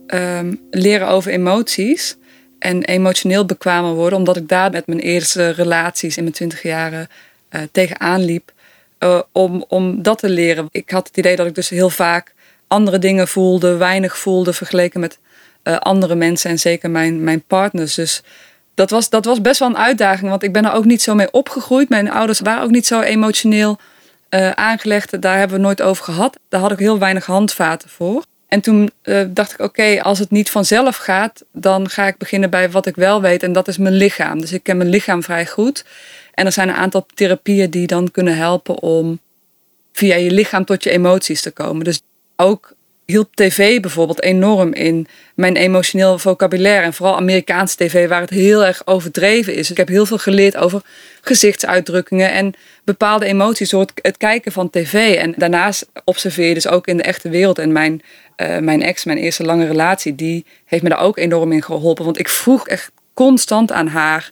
um, 0.07 0.61
leren 0.69 1.07
over 1.07 1.31
emoties. 1.31 2.17
En 2.59 2.83
emotioneel 2.83 3.45
bekwamer 3.45 3.93
worden, 3.93 4.19
omdat 4.19 4.37
ik 4.37 4.47
daar 4.47 4.71
met 4.71 4.87
mijn 4.87 4.99
eerste 4.99 5.49
relaties 5.49 6.17
in 6.17 6.23
mijn 6.23 6.35
twintig 6.35 6.63
jaren 6.63 7.07
uh, 7.49 7.61
tegenaan 7.71 8.23
liep. 8.23 8.53
Uh, 8.99 9.21
om, 9.31 9.65
om 9.67 10.01
dat 10.01 10.19
te 10.19 10.29
leren. 10.29 10.67
Ik 10.71 10.89
had 10.89 11.07
het 11.07 11.17
idee 11.17 11.35
dat 11.35 11.47
ik 11.47 11.55
dus 11.55 11.69
heel 11.69 11.89
vaak 11.89 12.33
andere 12.75 12.99
dingen 12.99 13.27
voelde, 13.27 13.77
weinig 13.77 14.17
voelde 14.17 14.53
vergeleken 14.53 14.99
met 14.99 15.19
uh, 15.63 15.77
andere 15.77 16.15
mensen 16.15 16.49
en 16.49 16.59
zeker 16.59 16.89
mijn, 16.89 17.23
mijn 17.23 17.41
partners. 17.41 17.95
Dus 17.95 18.21
dat 18.73 18.89
was, 18.89 19.09
dat 19.09 19.25
was 19.25 19.41
best 19.41 19.59
wel 19.59 19.69
een 19.69 19.77
uitdaging, 19.77 20.29
want 20.29 20.43
ik 20.43 20.53
ben 20.53 20.65
er 20.65 20.73
ook 20.73 20.85
niet 20.85 21.01
zo 21.01 21.15
mee 21.15 21.31
opgegroeid. 21.31 21.89
Mijn 21.89 22.11
ouders 22.11 22.39
waren 22.39 22.63
ook 22.63 22.71
niet 22.71 22.87
zo 22.87 23.01
emotioneel 23.01 23.77
uh, 24.29 24.51
aangelegd. 24.51 25.21
Daar 25.21 25.37
hebben 25.37 25.57
we 25.57 25.63
nooit 25.63 25.81
over 25.81 26.03
gehad. 26.03 26.37
Daar 26.49 26.61
had 26.61 26.71
ik 26.71 26.79
heel 26.79 26.99
weinig 26.99 27.25
handvaten 27.25 27.89
voor. 27.89 28.23
En 28.47 28.61
toen 28.61 28.91
uh, 29.03 29.21
dacht 29.29 29.51
ik, 29.51 29.59
oké, 29.59 30.01
als 30.01 30.19
het 30.19 30.31
niet 30.31 30.49
vanzelf 30.49 30.95
gaat, 30.95 31.43
dan 31.51 31.89
ga 31.89 32.07
ik 32.07 32.17
beginnen 32.17 32.49
bij 32.49 32.69
wat 32.69 32.85
ik 32.85 32.95
wel 32.95 33.21
weet. 33.21 33.43
En 33.43 33.53
dat 33.53 33.67
is 33.67 33.77
mijn 33.77 33.95
lichaam. 33.95 34.41
Dus 34.41 34.51
ik 34.51 34.63
ken 34.63 34.77
mijn 34.77 34.89
lichaam 34.89 35.23
vrij 35.23 35.45
goed. 35.45 35.85
En 36.33 36.45
er 36.45 36.51
zijn 36.51 36.69
een 36.69 36.75
aantal 36.75 37.05
therapieën 37.13 37.69
die 37.69 37.87
dan 37.87 38.11
kunnen 38.11 38.37
helpen 38.37 38.81
om 38.81 39.19
via 39.93 40.15
je 40.15 40.31
lichaam 40.31 40.65
tot 40.65 40.83
je 40.83 40.89
emoties 40.89 41.41
te 41.41 41.51
komen. 41.51 41.83
Dus 41.83 42.01
ook 42.35 42.75
hielp 43.05 43.35
tv 43.35 43.79
bijvoorbeeld 43.79 44.21
enorm 44.21 44.73
in 44.73 45.07
mijn 45.35 45.55
emotioneel 45.55 46.19
vocabulaire. 46.19 46.85
En 46.85 46.93
vooral 46.93 47.15
Amerikaanse 47.15 47.75
tv, 47.75 48.07
waar 48.07 48.21
het 48.21 48.29
heel 48.29 48.65
erg 48.65 48.81
overdreven 48.85 49.55
is. 49.55 49.71
Ik 49.71 49.77
heb 49.77 49.87
heel 49.87 50.05
veel 50.05 50.17
geleerd 50.17 50.57
over 50.57 50.81
gezichtsuitdrukkingen 51.21 52.31
en 52.31 52.53
bepaalde 52.83 53.25
emoties 53.25 53.69
door 53.69 53.87
het, 54.01 54.17
kijken 54.17 54.51
van 54.51 54.69
tv. 54.69 55.15
En 55.15 55.33
daarnaast 55.37 55.87
observeer 56.03 56.47
je 56.47 56.53
dus 56.53 56.67
ook 56.67 56.87
in 56.87 56.97
de 56.97 57.03
echte 57.03 57.29
wereld. 57.29 57.59
En 57.59 57.71
mijn, 57.71 58.01
uh, 58.37 58.57
mijn 58.57 58.81
ex, 58.81 59.03
mijn 59.03 59.17
eerste 59.17 59.43
lange 59.43 59.65
relatie, 59.65 60.15
die 60.15 60.45
heeft 60.65 60.83
me 60.83 60.89
daar 60.89 61.01
ook 61.01 61.17
enorm 61.17 61.51
in 61.51 61.63
geholpen. 61.63 62.05
Want 62.05 62.19
ik 62.19 62.29
vroeg 62.29 62.67
echt 62.67 62.91
constant 63.13 63.71
aan 63.71 63.87
haar: 63.87 64.31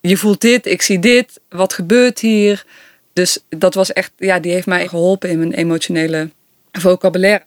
Je 0.00 0.16
voelt 0.16 0.40
dit, 0.40 0.66
ik 0.66 0.82
zie 0.82 0.98
dit, 0.98 1.40
wat 1.48 1.72
gebeurt 1.72 2.18
hier? 2.18 2.64
Dus 3.12 3.38
dat 3.48 3.74
was 3.74 3.92
echt, 3.92 4.12
ja, 4.16 4.38
die 4.38 4.52
heeft 4.52 4.66
mij 4.66 4.88
geholpen 4.88 5.30
in 5.30 5.38
mijn 5.38 5.52
emotionele 5.52 6.30
vocabulaire. 6.72 7.44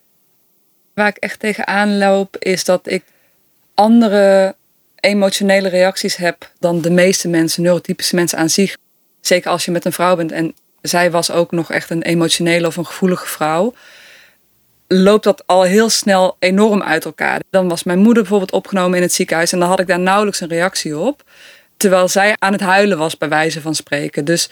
Waar 0.93 1.07
ik 1.07 1.17
echt 1.17 1.39
tegenaan 1.39 1.97
loop, 1.97 2.37
is 2.37 2.63
dat 2.63 2.89
ik 2.89 3.03
andere 3.73 4.55
emotionele 4.99 5.69
reacties 5.69 6.15
heb 6.15 6.51
dan 6.59 6.81
de 6.81 6.91
meeste 6.91 7.27
mensen, 7.27 7.63
neurotypische 7.63 8.15
mensen 8.15 8.37
aan 8.37 8.49
zich. 8.49 8.77
Zeker 9.21 9.51
als 9.51 9.65
je 9.65 9.71
met 9.71 9.85
een 9.85 9.93
vrouw 9.93 10.15
bent 10.15 10.31
en 10.31 10.55
zij 10.81 11.11
was 11.11 11.31
ook 11.31 11.51
nog 11.51 11.71
echt 11.71 11.89
een 11.89 12.01
emotionele 12.01 12.67
of 12.67 12.77
een 12.77 12.85
gevoelige 12.85 13.27
vrouw. 13.27 13.73
Loopt 14.87 15.23
dat 15.23 15.47
al 15.47 15.63
heel 15.63 15.89
snel 15.89 16.35
enorm 16.39 16.83
uit 16.83 17.05
elkaar. 17.05 17.39
Dan 17.49 17.67
was 17.67 17.83
mijn 17.83 17.99
moeder 17.99 18.23
bijvoorbeeld 18.23 18.51
opgenomen 18.51 18.97
in 18.97 19.03
het 19.03 19.13
ziekenhuis 19.13 19.51
en 19.51 19.59
dan 19.59 19.69
had 19.69 19.79
ik 19.79 19.87
daar 19.87 19.99
nauwelijks 19.99 20.39
een 20.39 20.47
reactie 20.47 20.97
op. 20.97 21.23
Terwijl 21.77 22.07
zij 22.07 22.35
aan 22.39 22.51
het 22.51 22.61
huilen 22.61 22.97
was, 22.97 23.17
bij 23.17 23.29
wijze 23.29 23.61
van 23.61 23.75
spreken. 23.75 24.25
Dus 24.25 24.49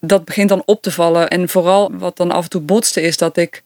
dat 0.00 0.24
begint 0.24 0.48
dan 0.48 0.62
op 0.64 0.82
te 0.82 0.90
vallen. 0.90 1.28
En 1.28 1.48
vooral 1.48 1.90
wat 1.92 2.16
dan 2.16 2.30
af 2.30 2.44
en 2.44 2.50
toe 2.50 2.60
botste 2.60 3.00
is 3.00 3.16
dat 3.16 3.36
ik 3.36 3.62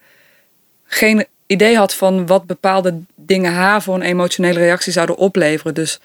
geen 0.94 1.26
idee 1.46 1.76
had 1.76 1.94
van 1.94 2.26
wat 2.26 2.46
bepaalde 2.46 3.00
dingen 3.14 3.52
haar 3.52 3.82
voor 3.82 3.94
een 3.94 4.02
emotionele 4.02 4.58
reactie 4.58 4.92
zouden 4.92 5.16
opleveren. 5.16 5.74
Dus 5.74 6.00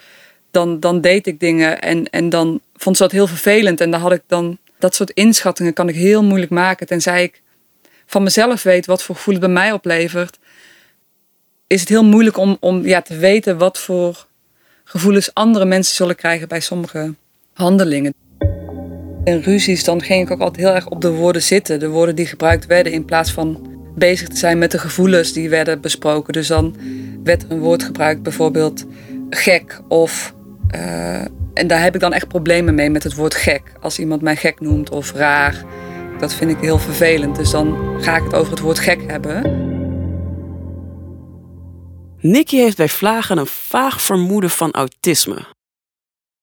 dan, 0.51 0.79
dan 0.79 1.01
deed 1.01 1.27
ik 1.27 1.39
dingen 1.39 1.81
en, 1.81 2.09
en 2.09 2.29
dan 2.29 2.61
vond 2.75 2.97
ze 2.97 3.03
dat 3.03 3.11
heel 3.11 3.27
vervelend. 3.27 3.81
En 3.81 3.91
dan 3.91 3.99
had 3.99 4.11
ik 4.11 4.21
dan 4.27 4.57
dat 4.79 4.95
soort 4.95 5.09
inschattingen 5.09 5.73
kan 5.73 5.89
ik 5.89 5.95
heel 5.95 6.23
moeilijk 6.23 6.51
maken. 6.51 6.87
Tenzij 6.87 7.23
ik 7.23 7.41
van 8.05 8.23
mezelf 8.23 8.63
weet 8.63 8.85
wat 8.85 9.03
voor 9.03 9.15
gevoel 9.15 9.33
het 9.33 9.43
bij 9.43 9.53
mij 9.53 9.71
oplevert. 9.71 10.39
Is 11.67 11.79
het 11.79 11.89
heel 11.89 12.03
moeilijk 12.03 12.37
om, 12.37 12.57
om 12.59 12.85
ja, 12.85 13.01
te 13.01 13.17
weten 13.17 13.57
wat 13.57 13.79
voor 13.79 14.25
gevoelens 14.83 15.33
andere 15.33 15.65
mensen 15.65 15.95
zullen 15.95 16.15
krijgen 16.15 16.47
bij 16.47 16.59
sommige 16.59 17.13
handelingen. 17.53 18.13
In 19.23 19.39
ruzies 19.39 19.83
dan 19.83 20.01
ging 20.01 20.23
ik 20.23 20.31
ook 20.31 20.39
altijd 20.39 20.65
heel 20.65 20.75
erg 20.75 20.87
op 20.89 21.01
de 21.01 21.11
woorden 21.11 21.41
zitten. 21.41 21.79
De 21.79 21.89
woorden 21.89 22.15
die 22.15 22.25
gebruikt 22.25 22.65
werden 22.65 22.91
in 22.91 23.05
plaats 23.05 23.31
van 23.31 23.76
bezig 23.97 24.27
te 24.27 24.37
zijn 24.37 24.57
met 24.57 24.71
de 24.71 24.79
gevoelens 24.79 25.33
die 25.33 25.49
werden 25.49 25.81
besproken. 25.81 26.33
Dus 26.33 26.47
dan 26.47 26.75
werd 27.23 27.43
er 27.43 27.51
een 27.51 27.59
woord 27.59 27.83
gebruikt, 27.83 28.23
bijvoorbeeld 28.23 28.85
gek 29.29 29.81
of. 29.87 30.33
Uh, 30.75 31.21
en 31.53 31.67
daar 31.67 31.81
heb 31.81 31.95
ik 31.95 32.01
dan 32.01 32.13
echt 32.13 32.27
problemen 32.27 32.75
mee 32.75 32.89
met 32.89 33.03
het 33.03 33.15
woord 33.15 33.35
gek. 33.35 33.61
Als 33.81 33.99
iemand 33.99 34.21
mij 34.21 34.35
gek 34.35 34.59
noemt 34.59 34.89
of 34.89 35.11
raar, 35.11 35.63
dat 36.19 36.33
vind 36.33 36.51
ik 36.51 36.57
heel 36.59 36.79
vervelend. 36.79 37.35
Dus 37.35 37.51
dan 37.51 37.97
ga 38.01 38.15
ik 38.15 38.23
het 38.23 38.35
over 38.35 38.51
het 38.51 38.59
woord 38.59 38.79
gek 38.79 39.03
hebben. 39.07 39.65
Nicky 42.19 42.57
heeft 42.57 42.77
bij 42.77 42.89
Vlagen 42.89 43.37
een 43.37 43.47
vaag 43.47 44.01
vermoeden 44.01 44.49
van 44.49 44.71
autisme. 44.71 45.45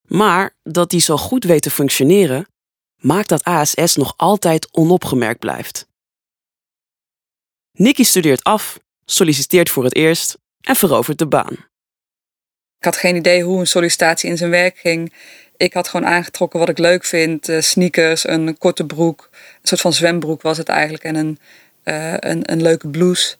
Maar 0.08 0.56
dat 0.62 0.90
die 0.90 1.00
zo 1.00 1.16
goed 1.16 1.44
weet 1.44 1.62
te 1.62 1.70
functioneren, 1.70 2.46
maakt 2.96 3.28
dat 3.28 3.44
ASS 3.44 3.96
nog 3.96 4.14
altijd 4.16 4.68
onopgemerkt 4.72 5.38
blijft. 5.38 5.86
Nicky 7.78 8.04
studeert 8.04 8.44
af, 8.44 8.78
solliciteert 9.04 9.70
voor 9.70 9.84
het 9.84 9.94
eerst 9.94 10.38
en 10.60 10.76
verovert 10.76 11.18
de 11.18 11.26
baan. 11.26 11.52
Ik 12.78 12.84
had 12.84 12.96
geen 12.96 13.16
idee 13.16 13.42
hoe 13.42 13.60
een 13.60 13.66
sollicitatie 13.66 14.30
in 14.30 14.36
zijn 14.36 14.50
werk 14.50 14.78
ging. 14.78 15.12
Ik 15.56 15.72
had 15.72 15.88
gewoon 15.88 16.06
aangetrokken 16.06 16.58
wat 16.58 16.68
ik 16.68 16.78
leuk 16.78 17.04
vind. 17.04 17.48
Uh, 17.48 17.60
sneakers, 17.60 18.28
een 18.28 18.58
korte 18.58 18.86
broek. 18.86 19.28
Een 19.32 19.68
soort 19.68 19.80
van 19.80 19.92
zwembroek 19.92 20.42
was 20.42 20.58
het 20.58 20.68
eigenlijk. 20.68 21.04
En 21.04 21.14
een, 21.14 21.38
uh, 21.84 22.14
een, 22.18 22.52
een 22.52 22.62
leuke 22.62 22.88
blouse. 22.88 23.36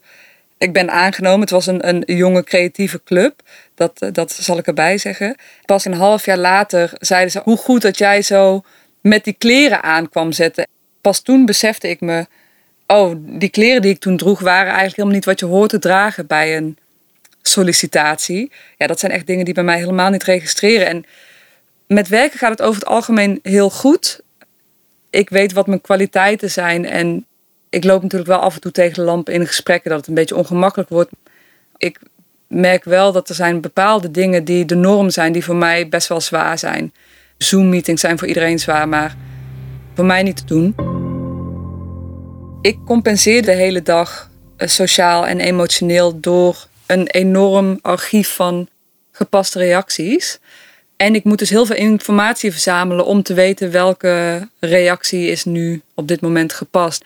Ik 0.57 0.73
ben 0.73 0.91
aangenomen. 0.91 1.39
Het 1.39 1.49
was 1.49 1.67
een, 1.67 1.87
een 1.87 2.03
jonge 2.05 2.43
creatieve 2.43 3.03
club. 3.03 3.41
Dat, 3.75 4.01
uh, 4.01 4.09
dat 4.11 4.31
zal 4.31 4.57
ik 4.57 4.67
erbij 4.67 4.97
zeggen. 4.97 5.35
Pas 5.65 5.85
een 5.85 5.93
half 5.93 6.25
jaar 6.25 6.37
later 6.37 6.91
zeiden 6.93 7.31
ze... 7.31 7.41
hoe 7.43 7.57
goed 7.57 7.81
dat 7.81 7.97
jij 7.97 8.21
zo 8.21 8.63
met 9.01 9.23
die 9.23 9.35
kleren 9.37 9.83
aan 9.83 10.09
kwam 10.09 10.31
zetten. 10.31 10.67
Pas 11.01 11.21
toen 11.21 11.45
besefte 11.45 11.89
ik 11.89 12.01
me 12.01 12.27
oh, 12.87 13.15
die 13.17 13.49
kleren 13.49 13.81
die 13.81 13.91
ik 13.91 13.99
toen 13.99 14.17
droeg 14.17 14.39
waren 14.39 14.67
eigenlijk 14.67 14.95
helemaal 14.95 15.15
niet 15.15 15.25
wat 15.25 15.39
je 15.39 15.45
hoort 15.45 15.69
te 15.69 15.79
dragen 15.79 16.27
bij 16.27 16.57
een 16.57 16.77
sollicitatie. 17.41 18.51
Ja, 18.77 18.87
dat 18.87 18.99
zijn 18.99 19.11
echt 19.11 19.27
dingen 19.27 19.45
die 19.45 19.53
bij 19.53 19.63
mij 19.63 19.77
helemaal 19.77 20.09
niet 20.09 20.23
registreren. 20.23 20.87
En 20.87 21.05
met 21.87 22.07
werken 22.07 22.39
gaat 22.39 22.51
het 22.51 22.61
over 22.61 22.79
het 22.79 22.89
algemeen 22.89 23.39
heel 23.43 23.69
goed. 23.69 24.21
Ik 25.09 25.29
weet 25.29 25.53
wat 25.53 25.67
mijn 25.67 25.81
kwaliteiten 25.81 26.51
zijn 26.51 26.85
en 26.85 27.25
ik 27.69 27.83
loop 27.83 28.01
natuurlijk 28.01 28.29
wel 28.29 28.39
af 28.39 28.55
en 28.55 28.61
toe 28.61 28.71
tegen 28.71 28.93
de 28.93 29.01
lamp 29.01 29.29
in 29.29 29.47
gesprekken 29.47 29.89
dat 29.89 29.99
het 29.99 30.07
een 30.07 30.13
beetje 30.13 30.35
ongemakkelijk 30.35 30.89
wordt. 30.89 31.11
Ik 31.77 31.99
merk 32.47 32.83
wel 32.83 33.11
dat 33.11 33.29
er 33.29 33.35
zijn 33.35 33.61
bepaalde 33.61 34.11
dingen 34.11 34.43
die 34.43 34.65
de 34.65 34.75
norm 34.75 35.09
zijn, 35.09 35.31
die 35.31 35.43
voor 35.43 35.55
mij 35.55 35.89
best 35.89 36.07
wel 36.07 36.21
zwaar 36.21 36.59
zijn. 36.59 36.93
Zoom-meetings 37.37 38.01
zijn 38.01 38.17
voor 38.17 38.27
iedereen 38.27 38.59
zwaar, 38.59 38.89
maar 38.89 39.15
voor 39.93 40.05
mij 40.05 40.23
niet 40.23 40.37
te 40.37 40.45
doen. 40.45 41.04
Ik 42.65 42.77
compenseer 42.85 43.41
de 43.41 43.51
hele 43.51 43.81
dag 43.81 44.29
eh, 44.57 44.67
sociaal 44.67 45.27
en 45.27 45.39
emotioneel 45.39 46.19
door 46.19 46.67
een 46.85 47.07
enorm 47.07 47.79
archief 47.81 48.33
van 48.33 48.67
gepaste 49.11 49.59
reacties. 49.59 50.39
En 50.95 51.15
ik 51.15 51.23
moet 51.23 51.39
dus 51.39 51.49
heel 51.49 51.65
veel 51.65 51.75
informatie 51.75 52.51
verzamelen 52.51 53.05
om 53.05 53.23
te 53.23 53.33
weten 53.33 53.71
welke 53.71 54.47
reactie 54.59 55.27
is 55.27 55.43
nu 55.43 55.81
op 55.93 56.07
dit 56.07 56.21
moment 56.21 56.53
gepast. 56.53 57.05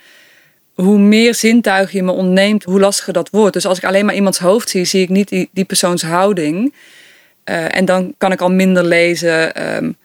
Hoe 0.73 0.99
meer 0.99 1.35
zintuigen 1.35 1.97
je 1.97 2.03
me 2.03 2.11
ontneemt, 2.11 2.63
hoe 2.63 2.79
lastiger 2.79 3.13
dat 3.13 3.29
wordt. 3.29 3.53
Dus 3.53 3.65
als 3.65 3.77
ik 3.77 3.83
alleen 3.83 4.05
maar 4.05 4.15
iemands 4.15 4.39
hoofd 4.39 4.69
zie, 4.69 4.85
zie 4.85 5.01
ik 5.01 5.09
niet 5.09 5.29
die, 5.29 5.49
die 5.51 5.65
persoons 5.65 6.01
houding. 6.01 6.73
Uh, 7.45 7.75
en 7.75 7.85
dan 7.85 8.13
kan 8.17 8.31
ik 8.31 8.41
al 8.41 8.51
minder 8.51 8.83
lezen. 8.83 9.73
Um, 9.75 9.97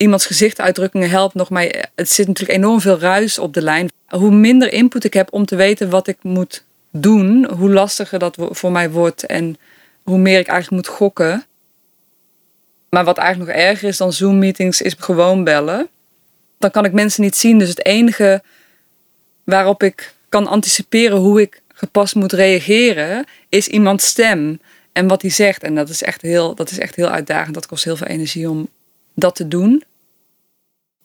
iemands 0.00 0.26
gezichtsuitdrukkingen 0.26 1.10
helpt 1.10 1.34
nog 1.34 1.50
mij. 1.50 1.84
Het 1.94 2.10
zit 2.10 2.26
natuurlijk 2.26 2.58
enorm 2.58 2.80
veel 2.80 2.98
ruis 2.98 3.38
op 3.38 3.54
de 3.54 3.62
lijn. 3.62 3.90
Hoe 4.06 4.30
minder 4.30 4.72
input 4.72 5.04
ik 5.04 5.14
heb 5.14 5.32
om 5.32 5.44
te 5.44 5.56
weten 5.56 5.90
wat 5.90 6.06
ik 6.06 6.16
moet 6.22 6.64
doen, 6.90 7.50
hoe 7.50 7.70
lastiger 7.70 8.18
dat 8.18 8.36
voor 8.38 8.72
mij 8.72 8.90
wordt 8.90 9.26
en 9.26 9.56
hoe 10.02 10.18
meer 10.18 10.38
ik 10.38 10.46
eigenlijk 10.46 10.86
moet 10.86 10.96
gokken. 10.96 11.44
Maar 12.90 13.04
wat 13.04 13.18
eigenlijk 13.18 13.50
nog 13.50 13.60
erger 13.60 13.88
is 13.88 13.96
dan 13.96 14.12
Zoom-meetings, 14.12 14.82
is 14.82 14.94
gewoon 14.98 15.44
bellen. 15.44 15.88
Dan 16.58 16.70
kan 16.70 16.84
ik 16.84 16.92
mensen 16.92 17.22
niet 17.22 17.36
zien. 17.36 17.58
Dus 17.58 17.68
het 17.68 17.84
enige 17.84 18.42
waarop 19.44 19.82
ik 19.82 20.14
kan 20.28 20.46
anticiperen 20.46 21.16
hoe 21.18 21.40
ik 21.40 21.62
gepast 21.74 22.14
moet 22.14 22.32
reageren, 22.32 23.24
is 23.48 23.68
iemands 23.68 24.06
stem 24.06 24.60
en 24.92 25.08
wat 25.08 25.22
hij 25.22 25.30
zegt. 25.30 25.62
En 25.62 25.74
dat 25.74 25.88
is 25.88 26.02
echt 26.02 26.22
heel, 26.22 26.54
dat 26.54 26.70
is 26.70 26.78
echt 26.78 26.94
heel 26.94 27.08
uitdagend. 27.08 27.54
Dat 27.54 27.66
kost 27.66 27.84
heel 27.84 27.96
veel 27.96 28.06
energie 28.06 28.50
om 28.50 28.68
dat 29.14 29.34
te 29.34 29.48
doen. 29.48 29.84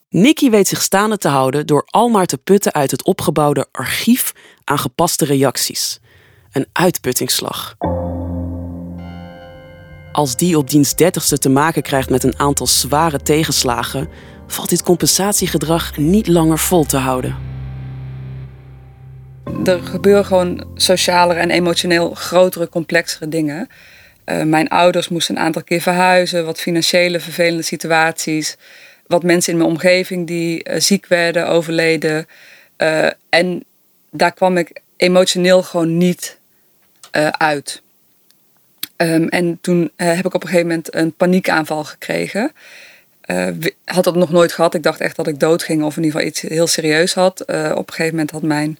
Nicky 0.09 0.49
weet 0.49 0.67
zich 0.67 0.81
staande 0.81 1.17
te 1.17 1.27
houden 1.27 1.65
door 1.65 1.83
al 1.85 2.09
maar 2.09 2.25
te 2.25 2.37
putten 2.37 2.73
uit 2.73 2.91
het 2.91 3.03
opgebouwde 3.03 3.67
archief 3.71 4.33
aan 4.63 4.79
gepaste 4.79 5.25
reacties. 5.25 5.99
Een 6.51 6.65
uitputtingsslag. 6.71 7.75
Als 10.11 10.35
die 10.35 10.57
op 10.57 10.69
diens 10.69 10.95
dertigste 10.95 11.37
te 11.37 11.49
maken 11.49 11.81
krijgt 11.81 12.09
met 12.09 12.23
een 12.23 12.39
aantal 12.39 12.67
zware 12.67 13.21
tegenslagen, 13.21 14.09
valt 14.47 14.69
dit 14.69 14.83
compensatiegedrag 14.83 15.97
niet 15.97 16.27
langer 16.27 16.59
vol 16.59 16.83
te 16.83 16.97
houden. 16.97 17.35
Er 19.65 19.81
gebeuren 19.83 20.25
gewoon 20.25 20.67
socialer 20.75 21.37
en 21.37 21.49
emotioneel 21.49 22.13
grotere, 22.13 22.69
complexere 22.69 23.27
dingen. 23.27 23.67
Uh, 24.25 24.43
mijn 24.43 24.67
ouders 24.67 25.09
moesten 25.09 25.35
een 25.35 25.41
aantal 25.41 25.63
keer 25.63 25.81
verhuizen, 25.81 26.45
wat 26.45 26.59
financiële 26.59 27.19
vervelende 27.19 27.63
situaties 27.63 28.57
wat 29.07 29.23
mensen 29.23 29.51
in 29.51 29.57
mijn 29.57 29.69
omgeving 29.69 30.27
die 30.27 30.69
uh, 30.69 30.79
ziek 30.79 31.07
werden, 31.07 31.47
overleden. 31.47 32.27
Uh, 32.77 33.09
en 33.29 33.63
daar 34.11 34.33
kwam 34.33 34.57
ik 34.57 34.81
emotioneel 34.97 35.63
gewoon 35.63 35.97
niet 35.97 36.37
uh, 37.11 37.27
uit. 37.27 37.81
Um, 38.97 39.27
en 39.29 39.57
toen 39.61 39.91
heb 39.95 40.25
ik 40.25 40.33
op 40.33 40.41
een 40.41 40.49
gegeven 40.49 40.67
moment 40.67 40.95
een 40.95 41.13
paniekaanval 41.13 41.83
gekregen. 41.83 42.51
had 43.85 44.03
dat 44.03 44.15
nog 44.15 44.31
nooit 44.31 44.51
gehad. 44.51 44.73
Ik 44.73 44.83
dacht 44.83 44.99
echt 44.99 45.15
dat 45.15 45.27
ik 45.27 45.39
dood 45.39 45.63
ging 45.63 45.83
of 45.83 45.97
in 45.97 46.03
ieder 46.03 46.19
geval 46.19 46.33
iets 46.33 46.41
heel 46.41 46.67
serieus 46.67 47.13
had. 47.13 47.41
op 47.41 47.87
een 47.87 47.93
gegeven 47.93 48.11
moment 48.11 48.31
had 48.31 48.41
mijn 48.41 48.79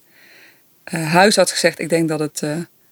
huisarts 0.91 1.51
gezegd: 1.51 1.79
Ik 1.79 1.89
denk 1.89 2.10
dat 2.10 2.20
het 2.20 2.41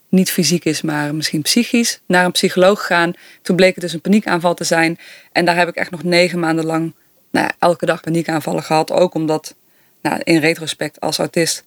niet 0.09 0.31
fysiek 0.31 0.65
is, 0.65 0.81
maar 0.81 1.15
misschien 1.15 1.41
psychisch. 1.41 1.99
Naar 2.05 2.25
een 2.25 2.31
psycholoog 2.31 2.79
gegaan. 2.79 3.13
Toen 3.41 3.55
bleek 3.55 3.73
het 3.73 3.83
dus 3.83 3.93
een 3.93 4.01
paniekaanval 4.01 4.53
te 4.53 4.63
zijn. 4.63 4.99
En 5.31 5.45
daar 5.45 5.57
heb 5.57 5.67
ik 5.67 5.75
echt 5.75 5.91
nog 5.91 6.03
negen 6.03 6.39
maanden 6.39 6.65
lang 6.65 6.93
nou, 7.33 7.49
elke 7.59 7.85
dag 7.85 8.01
paniekaanvallen 8.01 8.63
gehad. 8.63 8.91
Ook 8.91 9.13
omdat, 9.13 9.55
nou, 10.01 10.19
in 10.23 10.39
retrospect 10.39 10.99
als 10.99 11.17
autist, 11.17 11.63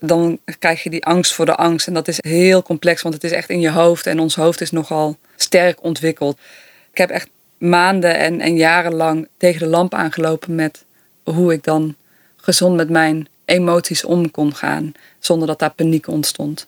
dan 0.00 0.38
krijg 0.58 0.82
je 0.82 0.90
die 0.90 1.04
angst 1.04 1.34
voor 1.34 1.46
de 1.46 1.54
angst. 1.54 1.86
En 1.86 1.94
dat 1.94 2.08
is 2.08 2.18
heel 2.20 2.62
complex, 2.62 3.02
want 3.02 3.14
het 3.14 3.24
is 3.24 3.32
echt 3.32 3.50
in 3.50 3.60
je 3.60 3.70
hoofd. 3.70 4.06
En 4.06 4.20
ons 4.20 4.34
hoofd 4.34 4.60
is 4.60 4.70
nogal 4.70 5.16
sterk 5.36 5.82
ontwikkeld. 5.82 6.38
Ik 6.90 6.98
heb 6.98 7.10
echt 7.10 7.28
maanden 7.58 8.18
en, 8.18 8.40
en 8.40 8.56
jarenlang 8.56 9.28
tegen 9.36 9.60
de 9.60 9.66
lamp 9.66 9.94
aangelopen 9.94 10.54
met 10.54 10.84
hoe 11.22 11.52
ik 11.52 11.64
dan 11.64 11.94
gezond 12.36 12.76
met 12.76 12.90
mijn 12.90 13.28
emoties 13.44 14.04
om 14.04 14.30
kon 14.30 14.54
gaan. 14.54 14.92
Zonder 15.18 15.46
dat 15.46 15.58
daar 15.58 15.70
paniek 15.70 16.06
ontstond. 16.06 16.66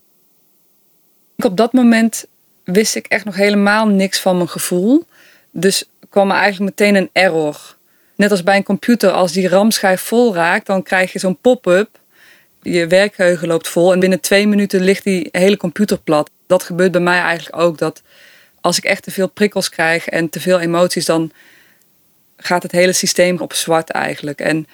Op 1.36 1.56
dat 1.56 1.72
moment 1.72 2.26
wist 2.64 2.94
ik 2.94 3.06
echt 3.06 3.24
nog 3.24 3.36
helemaal 3.36 3.86
niks 3.86 4.20
van 4.20 4.36
mijn 4.36 4.48
gevoel. 4.48 5.04
Dus 5.50 5.88
kwam 6.08 6.30
er 6.30 6.36
eigenlijk 6.36 6.78
meteen 6.78 6.94
een 6.94 7.10
error 7.12 7.78
net 8.20 8.30
als 8.30 8.42
bij 8.42 8.56
een 8.56 8.62
computer, 8.62 9.10
als 9.10 9.32
die 9.32 9.48
RAM-schijf 9.48 10.00
vol 10.00 10.34
raakt, 10.34 10.66
dan 10.66 10.82
krijg 10.82 11.12
je 11.12 11.18
zo'n 11.18 11.40
pop-up. 11.40 11.88
Je 12.62 12.86
werkgeheugen 12.86 13.48
loopt 13.48 13.68
vol 13.68 13.92
en 13.92 14.00
binnen 14.00 14.20
twee 14.20 14.46
minuten 14.46 14.80
ligt 14.80 15.04
die 15.04 15.28
hele 15.32 15.56
computer 15.56 15.98
plat. 15.98 16.30
Dat 16.46 16.62
gebeurt 16.62 16.92
bij 16.92 17.00
mij 17.00 17.20
eigenlijk 17.20 17.62
ook. 17.62 17.78
Dat 17.78 18.02
als 18.60 18.78
ik 18.78 18.84
echt 18.84 19.02
te 19.02 19.10
veel 19.10 19.28
prikkels 19.28 19.68
krijg 19.68 20.08
en 20.08 20.28
te 20.28 20.40
veel 20.40 20.60
emoties, 20.60 21.04
dan 21.04 21.32
gaat 22.36 22.62
het 22.62 22.72
hele 22.72 22.92
systeem 22.92 23.38
op 23.38 23.52
zwart 23.52 23.90
eigenlijk. 23.90 24.40
En 24.40 24.66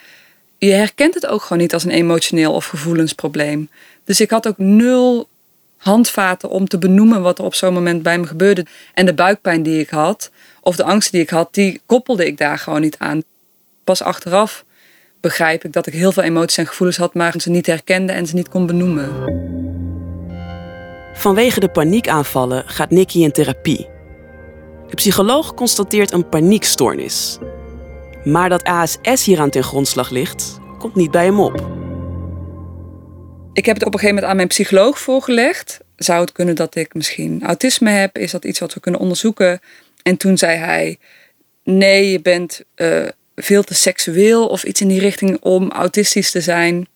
je 0.57 0.71
herkent 0.71 1.13
het 1.13 1.27
ook 1.27 1.41
gewoon 1.41 1.57
niet 1.57 1.73
als 1.73 1.83
een 1.83 1.91
emotioneel 1.91 2.53
of 2.53 2.65
gevoelensprobleem. 2.65 3.69
Dus 4.03 4.21
ik 4.21 4.29
had 4.29 4.47
ook 4.47 4.57
nul 4.57 5.27
handvaten 5.77 6.49
om 6.49 6.67
te 6.67 6.77
benoemen 6.77 7.21
wat 7.21 7.39
er 7.39 7.45
op 7.45 7.55
zo'n 7.55 7.73
moment 7.73 8.03
bij 8.03 8.19
me 8.19 8.27
gebeurde. 8.27 8.65
En 8.93 9.05
de 9.05 9.13
buikpijn 9.13 9.63
die 9.63 9.79
ik 9.79 9.89
had, 9.89 10.31
of 10.61 10.75
de 10.75 10.83
angst 10.83 11.11
die 11.11 11.21
ik 11.21 11.29
had, 11.29 11.53
die 11.53 11.81
koppelde 11.85 12.25
ik 12.25 12.37
daar 12.37 12.57
gewoon 12.57 12.81
niet 12.81 12.97
aan 12.97 13.23
pas 13.87 14.03
achteraf 14.03 14.65
begrijp 15.21 15.63
ik 15.63 15.73
dat 15.73 15.87
ik 15.87 15.93
heel 15.93 16.11
veel 16.11 16.23
emoties 16.23 16.57
en 16.57 16.67
gevoelens 16.67 16.97
had, 16.97 17.13
maar 17.13 17.33
ze 17.37 17.49
niet 17.49 17.65
herkende 17.65 18.13
en 18.13 18.27
ze 18.27 18.35
niet 18.35 18.49
kon 18.49 18.65
benoemen. 18.65 19.09
Vanwege 21.13 21.59
de 21.59 21.69
paniekaanvallen 21.69 22.63
gaat 22.65 22.89
Nicky 22.89 23.19
in 23.19 23.31
therapie. 23.31 23.87
De 24.87 24.95
psycholoog 24.95 25.53
constateert 25.53 26.11
een 26.11 26.29
paniekstoornis. 26.29 27.37
Maar 28.23 28.49
dat 28.49 28.63
ASS 28.63 29.25
hieraan 29.25 29.49
ten 29.49 29.63
grondslag 29.63 30.09
ligt, 30.09 30.59
komt 30.77 30.95
niet 30.95 31.11
bij 31.11 31.25
hem 31.25 31.39
op. 31.39 31.69
Ik 33.53 33.65
heb 33.65 33.75
het 33.75 33.85
op 33.85 33.93
een 33.93 33.99
gegeven 33.99 34.07
moment 34.07 34.25
aan 34.25 34.35
mijn 34.35 34.47
psycholoog 34.47 34.99
voorgelegd. 34.99 35.79
Zou 35.95 36.21
het 36.21 36.31
kunnen 36.31 36.55
dat 36.55 36.75
ik 36.75 36.93
misschien 36.93 37.43
autisme 37.43 37.89
heb? 37.89 38.17
Is 38.17 38.31
dat 38.31 38.45
iets 38.45 38.59
wat 38.59 38.73
we 38.73 38.79
kunnen 38.79 39.01
onderzoeken? 39.01 39.59
En 40.03 40.17
toen 40.17 40.37
zei 40.37 40.57
hij: 40.57 40.97
Nee, 41.63 42.11
je 42.11 42.21
bent 42.21 42.61
uh, 42.75 43.07
veel 43.41 43.63
te 43.63 43.73
seksueel 43.73 44.47
of 44.47 44.63
iets 44.63 44.81
in 44.81 44.87
die 44.87 44.99
richting 44.99 45.37
om 45.41 45.71
autistisch 45.71 46.31
te 46.31 46.41
zijn. 46.41 46.87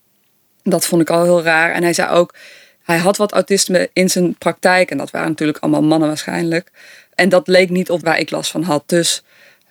Dat 0.64 0.86
vond 0.86 1.02
ik 1.02 1.10
al 1.10 1.24
heel 1.24 1.44
raar. 1.44 1.72
En 1.72 1.84
hij 1.84 1.94
zei 1.94 2.10
ook: 2.10 2.36
Hij 2.84 2.98
had 2.98 3.18
wat 3.18 3.32
autisme 3.32 3.90
in 3.94 4.10
zijn 4.10 4.36
praktijk. 4.36 4.92
En 4.92 4.98
dat 4.98 5.12
waren 5.12 5.30
natuurlijk 5.30 5.58
allemaal 5.58 5.84
mannen 5.84 6.08
waarschijnlijk. 6.08 6.72
En 7.16 7.30
dat 7.30 7.48
leek 7.48 7.70
niet 7.70 7.90
op 7.90 8.02
waar 8.02 8.20
ik 8.20 8.32
last 8.32 8.52
van 8.52 8.64
had. 8.64 8.84
Dus 8.86 9.24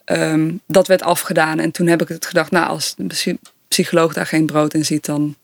um, 0.04 0.60
dat 0.66 0.86
werd 0.86 1.02
afgedaan. 1.02 1.58
En 1.58 1.70
toen 1.70 1.86
heb 1.86 2.02
ik 2.02 2.08
het 2.08 2.26
gedacht: 2.26 2.50
Nou, 2.50 2.66
als 2.66 2.94
de 2.96 3.38
psycholoog 3.68 4.12
daar 4.12 4.26
geen 4.26 4.46
brood 4.46 4.74
in 4.74 4.84
ziet, 4.84 5.04
dan 5.04 5.36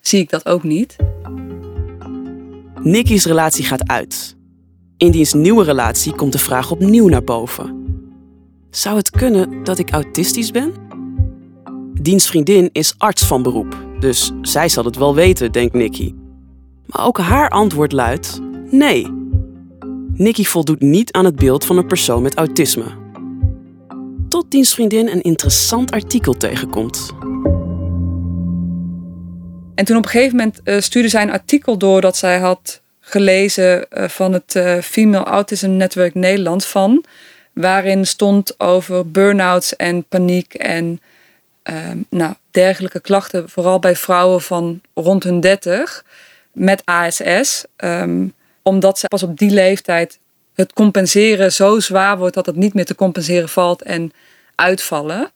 zie 0.00 0.20
ik 0.20 0.30
dat 0.30 0.46
ook 0.46 0.62
niet. 0.62 0.96
Nicky's 2.80 3.24
relatie 3.24 3.64
gaat 3.64 3.88
uit. 3.88 4.36
In 4.96 5.10
diens 5.10 5.32
nieuwe 5.32 5.64
relatie 5.64 6.14
komt 6.14 6.32
de 6.32 6.38
vraag 6.38 6.70
opnieuw 6.70 7.08
naar 7.08 7.24
boven. 7.24 7.83
Zou 8.74 8.96
het 8.96 9.10
kunnen 9.10 9.64
dat 9.64 9.78
ik 9.78 9.90
autistisch 9.90 10.50
ben? 10.50 10.74
Diens 12.00 12.26
vriendin 12.26 12.68
is 12.72 12.94
arts 12.98 13.24
van 13.24 13.42
beroep, 13.42 13.76
dus 14.00 14.32
zij 14.42 14.68
zal 14.68 14.84
het 14.84 14.96
wel 14.96 15.14
weten, 15.14 15.52
denkt 15.52 15.74
Nicky. 15.74 16.14
Maar 16.86 17.06
ook 17.06 17.18
haar 17.18 17.48
antwoord 17.48 17.92
luidt: 17.92 18.40
nee. 18.70 19.12
Nicky 20.14 20.44
voldoet 20.44 20.80
niet 20.80 21.12
aan 21.12 21.24
het 21.24 21.36
beeld 21.36 21.64
van 21.64 21.76
een 21.76 21.86
persoon 21.86 22.22
met 22.22 22.34
autisme. 22.34 22.84
Tot 24.28 24.50
diens 24.50 24.74
vriendin 24.74 25.08
een 25.08 25.22
interessant 25.22 25.90
artikel 25.90 26.32
tegenkomt. 26.32 27.10
En 29.74 29.84
toen 29.84 29.96
op 29.96 30.04
een 30.04 30.10
gegeven 30.10 30.36
moment 30.36 30.60
uh, 30.64 30.80
stuurde 30.80 31.08
zij 31.08 31.22
een 31.22 31.30
artikel 31.30 31.78
door 31.78 32.00
dat 32.00 32.16
zij 32.16 32.38
had 32.38 32.82
gelezen 33.00 33.86
uh, 33.90 34.08
van 34.08 34.32
het 34.32 34.54
uh, 34.54 34.78
Female 34.78 35.24
Autism 35.24 35.70
Network 35.70 36.14
Nederland 36.14 36.64
van, 36.64 37.04
waarin 37.54 38.06
stond 38.06 38.60
over 38.60 39.10
burn-outs 39.10 39.76
en 39.76 40.04
paniek 40.04 40.54
en 40.54 41.00
ehm, 41.62 41.98
nou, 42.08 42.34
dergelijke 42.50 43.00
klachten, 43.00 43.48
vooral 43.48 43.78
bij 43.78 43.96
vrouwen 43.96 44.42
van 44.42 44.80
rond 44.94 45.24
hun 45.24 45.40
30 45.40 46.04
met 46.52 46.82
ASS, 46.84 47.64
um, 47.76 48.34
omdat 48.62 48.98
ze 48.98 49.08
pas 49.08 49.22
op 49.22 49.38
die 49.38 49.50
leeftijd 49.50 50.18
het 50.54 50.72
compenseren 50.72 51.52
zo 51.52 51.80
zwaar 51.80 52.18
wordt 52.18 52.34
dat 52.34 52.46
het 52.46 52.56
niet 52.56 52.74
meer 52.74 52.84
te 52.84 52.94
compenseren 52.94 53.48
valt 53.48 53.82
en 53.82 54.12
uitvallen 54.54 55.32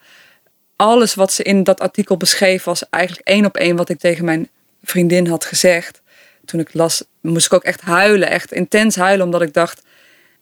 alles 0.78 1.14
wat 1.14 1.32
ze 1.32 1.42
in 1.42 1.62
dat 1.62 1.80
artikel 1.80 2.16
beschreef 2.16 2.64
was 2.64 2.88
eigenlijk 2.90 3.28
één 3.28 3.44
op 3.44 3.56
één 3.56 3.76
wat 3.76 3.88
ik 3.88 3.98
tegen 3.98 4.24
mijn 4.24 4.48
vriendin 4.82 5.26
had 5.26 5.44
gezegd. 5.44 6.00
Toen 6.44 6.60
ik 6.60 6.74
las, 6.74 7.04
moest 7.20 7.46
ik 7.46 7.52
ook 7.52 7.64
echt 7.64 7.80
huilen, 7.80 8.30
echt 8.30 8.52
intens 8.52 8.96
huilen, 8.96 9.24
omdat 9.24 9.42
ik 9.42 9.52
dacht: 9.52 9.82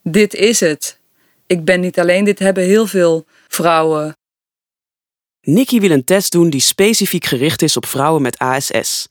dit 0.01 0.33
is 0.33 0.59
het. 0.59 0.97
Ik 1.47 1.65
ben 1.65 1.79
niet 1.79 1.99
alleen, 1.99 2.23
dit 2.23 2.39
hebben 2.39 2.63
heel 2.63 2.87
veel 2.87 3.25
vrouwen. 3.47 4.17
Nikki 5.41 5.79
wil 5.79 5.91
een 5.91 6.03
test 6.03 6.31
doen 6.31 6.49
die 6.49 6.59
specifiek 6.59 7.25
gericht 7.25 7.61
is 7.61 7.77
op 7.77 7.85
vrouwen 7.85 8.21
met 8.21 8.37
ASS. 8.37 9.07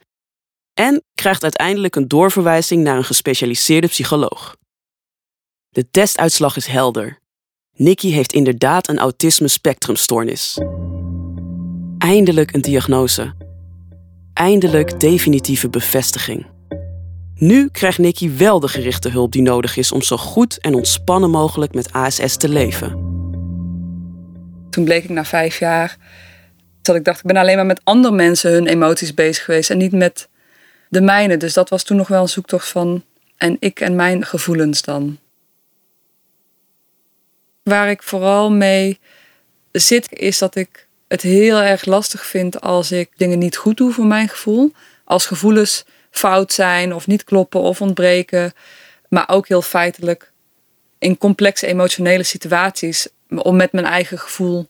En 0.75 1.05
krijgt 1.15 1.43
uiteindelijk 1.43 1.97
een 1.97 2.09
doorverwijzing 2.09 2.83
naar 2.83 2.97
een 2.97 3.05
gespecialiseerde 3.05 3.87
psycholoog. 3.87 4.57
De 5.69 5.91
testuitslag 5.91 6.57
is 6.57 6.67
helder. 6.67 7.19
Nikki 7.73 8.13
heeft 8.13 8.33
inderdaad 8.33 8.89
een 8.89 8.99
autisme 8.99 9.49
spectrumstoornis. 9.49 10.59
Eindelijk 11.99 12.53
een 12.53 12.61
diagnose. 12.61 13.35
Eindelijk 14.33 15.01
definitieve 15.01 15.69
bevestiging. 15.69 16.56
Nu 17.39 17.69
krijgt 17.69 17.99
Nicky 17.99 18.37
wel 18.37 18.61
de 18.61 18.69
gerichte 18.69 19.09
hulp 19.09 19.33
die 19.33 19.43
nodig 19.43 19.77
is 19.77 19.93
om 19.93 20.03
zo 20.03 20.17
goed 20.17 20.61
en 20.61 20.75
ontspannen 20.75 21.31
mogelijk 21.31 21.75
met 21.75 21.93
ASS 21.93 22.37
te 22.37 22.49
leven. 22.49 22.91
Toen 24.71 24.85
bleek 24.85 25.05
ik 25.05 25.11
na 25.11 25.25
vijf 25.25 25.59
jaar 25.59 25.97
dat 26.83 26.97
ik 26.97 27.05
dacht, 27.05 27.19
ik 27.19 27.27
ben 27.27 27.37
alleen 27.37 27.57
maar 27.57 27.67
met 27.67 27.81
andere 27.85 28.15
mensen 28.15 28.53
hun 28.53 28.67
emoties 28.67 29.15
bezig 29.15 29.45
geweest 29.45 29.71
en 29.71 29.79
niet 29.79 29.93
met 29.93 30.29
de 30.89 31.01
mijne. 31.01 31.37
Dus 31.37 31.53
dat 31.53 31.69
was 31.69 31.83
toen 31.83 31.97
nog 31.97 32.09
wel 32.09 32.23
een 32.23 32.29
zoektocht 32.29 32.69
van 32.69 33.05
en 33.37 33.57
ik 33.61 33.81
en 33.81 33.95
mijn 33.95 34.25
gevoelens 34.25 34.83
dan. 34.83 35.19
Waar 37.63 37.91
ik 37.91 38.03
vooral 38.03 38.51
mee 38.51 38.99
zit, 39.73 40.13
is 40.13 40.39
dat 40.39 40.55
ik 40.55 40.87
het 41.09 41.23
heel 41.23 41.61
erg 41.61 41.85
lastig 41.85 42.27
vind 42.27 42.61
als 42.61 42.93
ik 42.93 43.11
dingen 43.17 43.39
niet 43.39 43.57
goed 43.57 43.77
doe 43.77 43.93
voor 43.93 44.07
mijn 44.07 44.29
gevoel. 44.29 44.73
Als 45.05 45.27
gevoelens 45.27 45.85
fout 46.17 46.53
zijn 46.53 46.95
of 46.95 47.07
niet 47.07 47.25
kloppen 47.25 47.61
of 47.61 47.81
ontbreken. 47.81 48.53
Maar 49.09 49.29
ook 49.29 49.49
heel 49.49 49.63
feitelijk 49.63 50.33
in 50.99 51.19
complexe 51.19 51.67
emotionele 51.67 52.23
situaties 52.23 53.09
om 53.29 53.57
met 53.57 53.73
mijn 53.73 53.87
eigen 53.87 54.19
gevoel 54.19 54.69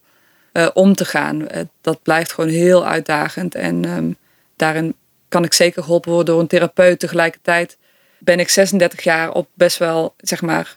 uh, 0.52 0.68
om 0.74 0.94
te 0.94 1.04
gaan. 1.04 1.40
Uh, 1.40 1.48
dat 1.80 2.02
blijft 2.02 2.32
gewoon 2.32 2.50
heel 2.50 2.86
uitdagend. 2.86 3.54
En 3.54 3.84
um, 3.84 4.16
daarin 4.56 4.94
kan 5.28 5.44
ik 5.44 5.52
zeker 5.52 5.82
geholpen 5.82 6.10
worden 6.10 6.34
door 6.34 6.42
een 6.42 6.48
therapeut. 6.48 6.98
Tegelijkertijd 6.98 7.76
ben 8.18 8.40
ik 8.40 8.48
36 8.48 9.04
jaar 9.04 9.32
op 9.32 9.48
best 9.54 9.78
wel, 9.78 10.14
zeg 10.16 10.42
maar, 10.42 10.76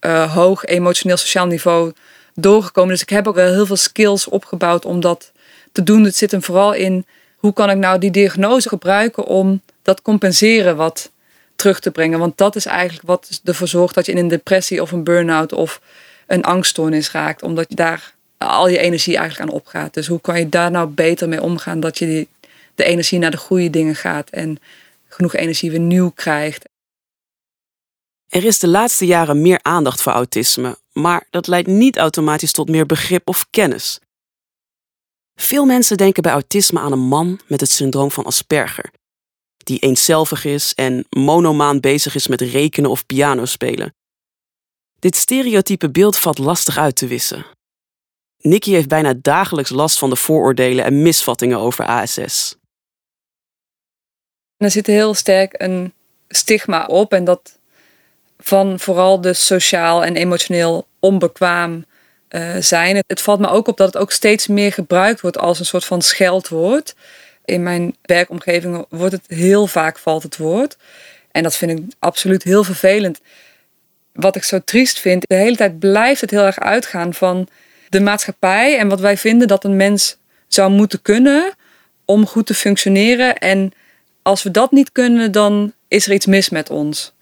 uh, 0.00 0.34
hoog 0.34 0.64
emotioneel 0.64 1.16
sociaal 1.16 1.46
niveau 1.46 1.92
doorgekomen. 2.34 2.90
Dus 2.90 3.02
ik 3.02 3.08
heb 3.08 3.26
ook 3.26 3.34
wel 3.34 3.52
heel 3.52 3.66
veel 3.66 3.76
skills 3.76 4.28
opgebouwd 4.28 4.84
om 4.84 5.00
dat 5.00 5.32
te 5.72 5.82
doen. 5.82 6.04
Het 6.04 6.16
zit 6.16 6.30
hem 6.30 6.42
vooral 6.42 6.72
in 6.72 7.06
hoe 7.36 7.52
kan 7.52 7.70
ik 7.70 7.76
nou 7.76 7.98
die 7.98 8.10
diagnose 8.10 8.68
gebruiken 8.68 9.24
om 9.24 9.62
dat 9.88 10.02
compenseren 10.02 10.76
wat 10.76 11.12
terug 11.56 11.80
te 11.80 11.90
brengen. 11.90 12.18
Want 12.18 12.38
dat 12.38 12.56
is 12.56 12.66
eigenlijk 12.66 13.06
wat 13.06 13.40
ervoor 13.44 13.68
zorgt 13.68 13.94
dat 13.94 14.06
je 14.06 14.12
in 14.12 14.18
een 14.18 14.28
depressie 14.28 14.82
of 14.82 14.92
een 14.92 15.04
burn-out 15.04 15.52
of 15.52 15.80
een 16.26 16.44
angststoornis 16.44 17.10
raakt. 17.10 17.42
Omdat 17.42 17.66
je 17.68 17.74
daar 17.74 18.14
al 18.36 18.68
je 18.68 18.78
energie 18.78 19.16
eigenlijk 19.16 19.50
aan 19.50 19.56
opgaat. 19.56 19.94
Dus 19.94 20.06
hoe 20.06 20.20
kan 20.20 20.38
je 20.38 20.48
daar 20.48 20.70
nou 20.70 20.88
beter 20.88 21.28
mee 21.28 21.42
omgaan 21.42 21.80
dat 21.80 21.98
je 21.98 22.06
die, 22.06 22.28
de 22.74 22.84
energie 22.84 23.18
naar 23.18 23.30
de 23.30 23.36
goede 23.36 23.70
dingen 23.70 23.94
gaat 23.94 24.30
en 24.30 24.58
genoeg 25.08 25.34
energie 25.34 25.70
weer 25.70 25.80
nieuw 25.80 26.10
krijgt. 26.10 26.64
Er 28.28 28.44
is 28.44 28.58
de 28.58 28.68
laatste 28.68 29.06
jaren 29.06 29.42
meer 29.42 29.58
aandacht 29.62 30.02
voor 30.02 30.12
autisme, 30.12 30.76
maar 30.92 31.26
dat 31.30 31.46
leidt 31.46 31.68
niet 31.68 31.96
automatisch 31.96 32.52
tot 32.52 32.68
meer 32.68 32.86
begrip 32.86 33.28
of 33.28 33.46
kennis. 33.50 34.00
Veel 35.34 35.64
mensen 35.64 35.96
denken 35.96 36.22
bij 36.22 36.32
autisme 36.32 36.80
aan 36.80 36.92
een 36.92 37.08
man 37.08 37.40
met 37.46 37.60
het 37.60 37.70
syndroom 37.70 38.10
van 38.10 38.24
Asperger, 38.24 38.90
die 39.68 39.78
eenzelvig 39.78 40.44
is 40.44 40.74
en 40.74 41.06
monomaan 41.10 41.80
bezig 41.80 42.14
is 42.14 42.26
met 42.26 42.40
rekenen 42.40 42.90
of 42.90 43.06
piano 43.06 43.44
spelen. 43.44 43.94
Dit 44.98 45.16
stereotype 45.16 45.90
beeld 45.90 46.18
valt 46.18 46.38
lastig 46.38 46.78
uit 46.78 46.96
te 46.96 47.06
wissen. 47.06 47.46
Nicky 48.38 48.70
heeft 48.70 48.88
bijna 48.88 49.14
dagelijks 49.22 49.70
last 49.70 49.98
van 49.98 50.10
de 50.10 50.16
vooroordelen 50.16 50.84
en 50.84 51.02
misvattingen 51.02 51.58
over 51.58 51.84
ASS. 51.84 52.56
Er 54.56 54.70
zit 54.70 54.86
heel 54.86 55.14
sterk 55.14 55.54
een 55.56 55.92
stigma 56.28 56.86
op 56.86 57.12
en 57.12 57.24
dat 57.24 57.58
van 58.38 58.80
vooral 58.80 59.20
de 59.20 59.32
sociaal 59.32 60.04
en 60.04 60.16
emotioneel 60.16 60.86
onbekwaam 61.00 61.84
uh, 62.30 62.56
zijn. 62.60 63.02
Het 63.06 63.22
valt 63.22 63.40
me 63.40 63.48
ook 63.48 63.68
op 63.68 63.76
dat 63.76 63.86
het 63.86 64.02
ook 64.02 64.12
steeds 64.12 64.46
meer 64.46 64.72
gebruikt 64.72 65.20
wordt 65.20 65.38
als 65.38 65.58
een 65.58 65.66
soort 65.66 65.84
van 65.84 66.02
scheldwoord. 66.02 66.94
In 67.48 67.62
mijn 67.62 67.96
werkomgeving 68.02 68.86
wordt 68.88 69.12
het 69.12 69.24
heel 69.26 69.66
vaak 69.66 69.98
valt 69.98 70.22
het 70.22 70.36
woord. 70.36 70.76
En 71.30 71.42
dat 71.42 71.56
vind 71.56 71.78
ik 71.78 71.84
absoluut 71.98 72.42
heel 72.42 72.64
vervelend. 72.64 73.20
Wat 74.12 74.36
ik 74.36 74.44
zo 74.44 74.60
triest 74.64 74.98
vind, 74.98 75.24
de 75.26 75.34
hele 75.34 75.56
tijd 75.56 75.78
blijft 75.78 76.20
het 76.20 76.30
heel 76.30 76.44
erg 76.44 76.58
uitgaan 76.58 77.14
van 77.14 77.48
de 77.88 78.00
maatschappij 78.00 78.78
en 78.78 78.88
wat 78.88 79.00
wij 79.00 79.16
vinden 79.16 79.48
dat 79.48 79.64
een 79.64 79.76
mens 79.76 80.16
zou 80.46 80.70
moeten 80.70 81.02
kunnen 81.02 81.52
om 82.04 82.26
goed 82.26 82.46
te 82.46 82.54
functioneren. 82.54 83.36
En 83.36 83.72
als 84.22 84.42
we 84.42 84.50
dat 84.50 84.72
niet 84.72 84.92
kunnen, 84.92 85.32
dan 85.32 85.72
is 85.88 86.06
er 86.06 86.12
iets 86.12 86.26
mis 86.26 86.48
met 86.48 86.70
ons 86.70 87.12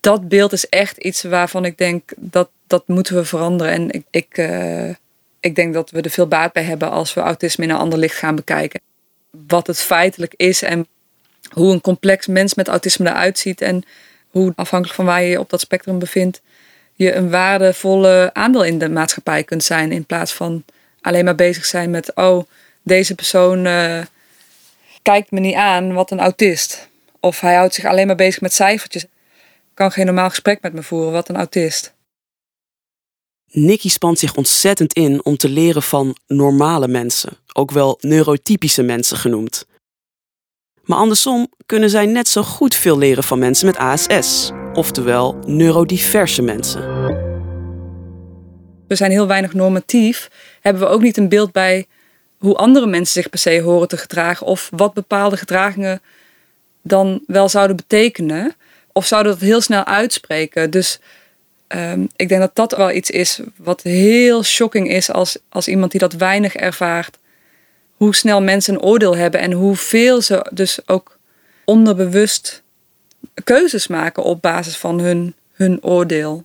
dat 0.00 0.28
beeld 0.28 0.52
is 0.52 0.68
echt 0.68 0.96
iets 0.96 1.22
waarvan 1.22 1.64
ik 1.64 1.78
denk 1.78 2.12
dat 2.16 2.50
dat 2.66 2.88
moeten 2.88 3.14
we 3.14 3.24
veranderen. 3.24 3.72
En 3.72 3.90
ik, 3.90 4.04
ik, 4.10 4.38
uh, 4.38 4.88
ik 5.40 5.54
denk 5.54 5.74
dat 5.74 5.90
we 5.90 6.00
er 6.00 6.10
veel 6.10 6.26
baat 6.26 6.52
bij 6.52 6.62
hebben 6.62 6.90
als 6.90 7.14
we 7.14 7.20
autisme 7.20 7.64
in 7.64 7.70
een 7.70 7.76
ander 7.76 7.98
licht 7.98 8.16
gaan 8.16 8.34
bekijken. 8.34 8.80
Wat 9.30 9.66
het 9.66 9.78
feitelijk 9.78 10.34
is 10.36 10.62
en 10.62 10.86
hoe 11.50 11.72
een 11.72 11.80
complex 11.80 12.26
mens 12.26 12.54
met 12.54 12.68
autisme 12.68 13.08
eruit 13.08 13.38
ziet. 13.38 13.60
En 13.60 13.84
hoe 14.30 14.52
afhankelijk 14.56 14.96
van 14.96 15.06
waar 15.06 15.22
je 15.22 15.28
je 15.28 15.38
op 15.38 15.50
dat 15.50 15.60
spectrum 15.60 15.98
bevindt, 15.98 16.40
je 16.94 17.14
een 17.14 17.30
waardevolle 17.30 18.30
aandeel 18.32 18.64
in 18.64 18.78
de 18.78 18.88
maatschappij 18.88 19.44
kunt 19.44 19.64
zijn. 19.64 19.92
In 19.92 20.04
plaats 20.04 20.32
van 20.32 20.64
alleen 21.00 21.24
maar 21.24 21.34
bezig 21.34 21.64
zijn 21.64 21.90
met, 21.90 22.14
oh, 22.14 22.44
deze 22.82 23.14
persoon 23.14 23.66
uh, 23.66 24.00
kijkt 25.02 25.30
me 25.30 25.40
niet 25.40 25.54
aan 25.54 25.92
wat 25.92 26.10
een 26.10 26.20
autist. 26.20 26.88
Of 27.20 27.40
hij 27.40 27.54
houdt 27.54 27.74
zich 27.74 27.84
alleen 27.84 28.06
maar 28.06 28.16
bezig 28.16 28.40
met 28.40 28.52
cijfertjes. 28.52 29.06
Kan 29.74 29.92
geen 29.92 30.06
normaal 30.06 30.28
gesprek 30.28 30.62
met 30.62 30.72
me 30.72 30.82
voeren, 30.82 31.12
wat 31.12 31.28
een 31.28 31.36
autist. 31.36 31.92
Nicky 33.52 33.88
spant 33.88 34.18
zich 34.18 34.36
ontzettend 34.36 34.92
in 34.92 35.24
om 35.24 35.36
te 35.36 35.48
leren 35.48 35.82
van 35.82 36.16
normale 36.26 36.88
mensen, 36.88 37.32
ook 37.52 37.70
wel 37.70 37.98
neurotypische 38.00 38.82
mensen 38.82 39.16
genoemd. 39.16 39.66
Maar 40.82 40.98
andersom 40.98 41.48
kunnen 41.66 41.90
zij 41.90 42.06
net 42.06 42.28
zo 42.28 42.42
goed 42.42 42.74
veel 42.74 42.98
leren 42.98 43.24
van 43.24 43.38
mensen 43.38 43.66
met 43.66 43.76
ASS, 43.76 44.50
oftewel 44.72 45.38
neurodiverse 45.46 46.42
mensen. 46.42 46.80
We 48.88 48.94
zijn 48.96 49.10
heel 49.10 49.26
weinig 49.26 49.54
normatief, 49.54 50.30
hebben 50.60 50.82
we 50.82 50.88
ook 50.88 51.02
niet 51.02 51.16
een 51.16 51.28
beeld 51.28 51.52
bij 51.52 51.86
hoe 52.38 52.56
andere 52.56 52.86
mensen 52.86 53.22
zich 53.22 53.30
per 53.30 53.38
se 53.38 53.60
horen 53.60 53.88
te 53.88 53.96
gedragen 53.96 54.46
of 54.46 54.70
wat 54.76 54.94
bepaalde 54.94 55.36
gedragingen 55.36 56.02
dan 56.82 57.22
wel 57.26 57.48
zouden 57.48 57.76
betekenen. 57.76 58.54
Of 58.92 59.06
zouden 59.06 59.32
dat 59.32 59.40
heel 59.40 59.60
snel 59.60 59.84
uitspreken. 59.84 60.70
Dus 60.70 61.00
um, 61.76 62.08
ik 62.16 62.28
denk 62.28 62.40
dat 62.40 62.54
dat 62.54 62.76
wel 62.76 62.90
iets 62.90 63.10
is 63.10 63.40
wat 63.56 63.82
heel 63.82 64.42
shocking 64.42 64.90
is 64.90 65.10
als, 65.10 65.38
als 65.48 65.68
iemand 65.68 65.90
die 65.90 66.00
dat 66.00 66.12
weinig 66.12 66.54
ervaart. 66.54 67.18
Hoe 67.96 68.14
snel 68.14 68.42
mensen 68.42 68.74
een 68.74 68.82
oordeel 68.82 69.16
hebben 69.16 69.40
en 69.40 69.52
hoeveel 69.52 70.20
ze 70.20 70.46
dus 70.52 70.88
ook 70.88 71.18
onderbewust 71.64 72.62
keuzes 73.44 73.86
maken 73.86 74.22
op 74.22 74.42
basis 74.42 74.76
van 74.76 75.00
hun, 75.00 75.34
hun 75.52 75.82
oordeel. 75.82 76.44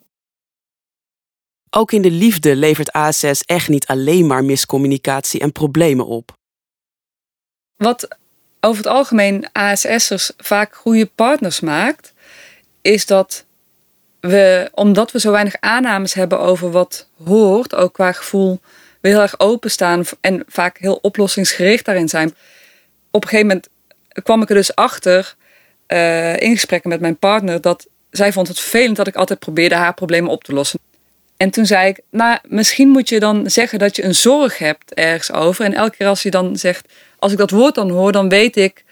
Ook 1.70 1.92
in 1.92 2.02
de 2.02 2.12
liefde 2.12 2.56
levert 2.56 2.92
ASS 2.92 3.42
echt 3.46 3.70
niet 3.70 3.88
alleen 3.88 4.28
maar 4.28 4.44
miscommunicatie 4.44 5.40
en 5.40 5.52
problemen 5.52 6.06
op. 6.06 6.34
Wat 7.76 8.08
over 8.60 8.78
het 8.84 8.94
algemeen 8.94 9.48
ASS'ers 9.52 10.32
vaak 10.38 10.76
goede 10.76 11.06
partners 11.06 11.60
maakt, 11.60 12.14
is 12.82 13.06
dat 13.06 13.45
we, 14.28 14.70
omdat 14.74 15.12
we 15.12 15.20
zo 15.20 15.32
weinig 15.32 15.56
aannames 15.60 16.14
hebben 16.14 16.40
over 16.40 16.72
wat 16.72 17.08
hoort, 17.24 17.76
ook 17.76 17.94
qua 17.94 18.12
gevoel, 18.12 18.60
we 19.02 19.10
heel 19.10 19.22
erg 19.22 19.40
openstaan 19.40 20.04
en 20.22 20.44
vaak 20.48 20.78
heel 20.78 21.00
oplossingsgericht 21.02 21.86
daarin 21.86 22.10
zijn. 22.10 22.36
Op 23.12 23.24
een 23.24 23.30
gegeven 23.30 23.48
moment 23.48 23.68
kwam 24.24 24.42
ik 24.42 24.50
er 24.50 24.56
dus 24.56 24.76
achter, 24.76 25.36
uh, 25.88 26.40
in 26.40 26.54
gesprekken 26.54 26.90
met 26.90 27.00
mijn 27.00 27.18
partner, 27.18 27.62
dat 27.62 27.88
zij 28.10 28.32
vond 28.32 28.48
het 28.48 28.60
vervelend 28.60 28.96
dat 28.96 29.08
ik 29.08 29.16
altijd 29.16 29.40
probeerde 29.40 29.76
haar 29.76 29.94
problemen 29.94 30.32
op 30.32 30.44
te 30.44 30.54
lossen. 30.54 30.80
En 31.38 31.50
toen 31.50 31.66
zei 31.66 31.88
ik, 31.88 32.00
nou, 32.10 32.38
misschien 32.48 32.90
moet 32.90 33.10
je 33.10 33.20
dan 33.20 33.50
zeggen 33.50 33.80
dat 33.80 33.96
je 33.96 34.04
een 34.04 34.16
zorg 34.16 34.58
hebt 34.58 34.94
ergens 34.94 35.32
over. 35.32 35.66
En 35.66 35.74
elke 35.74 35.98
keer 35.98 36.08
als 36.08 36.24
je 36.24 36.32
dan 36.32 36.58
zegt, 36.58 36.94
als 37.20 37.32
ik 37.32 37.38
dat 37.38 37.50
woord 37.50 37.76
dan 37.76 37.90
hoor, 37.90 38.12
dan 38.12 38.30
weet 38.30 38.56
ik, 38.56 38.84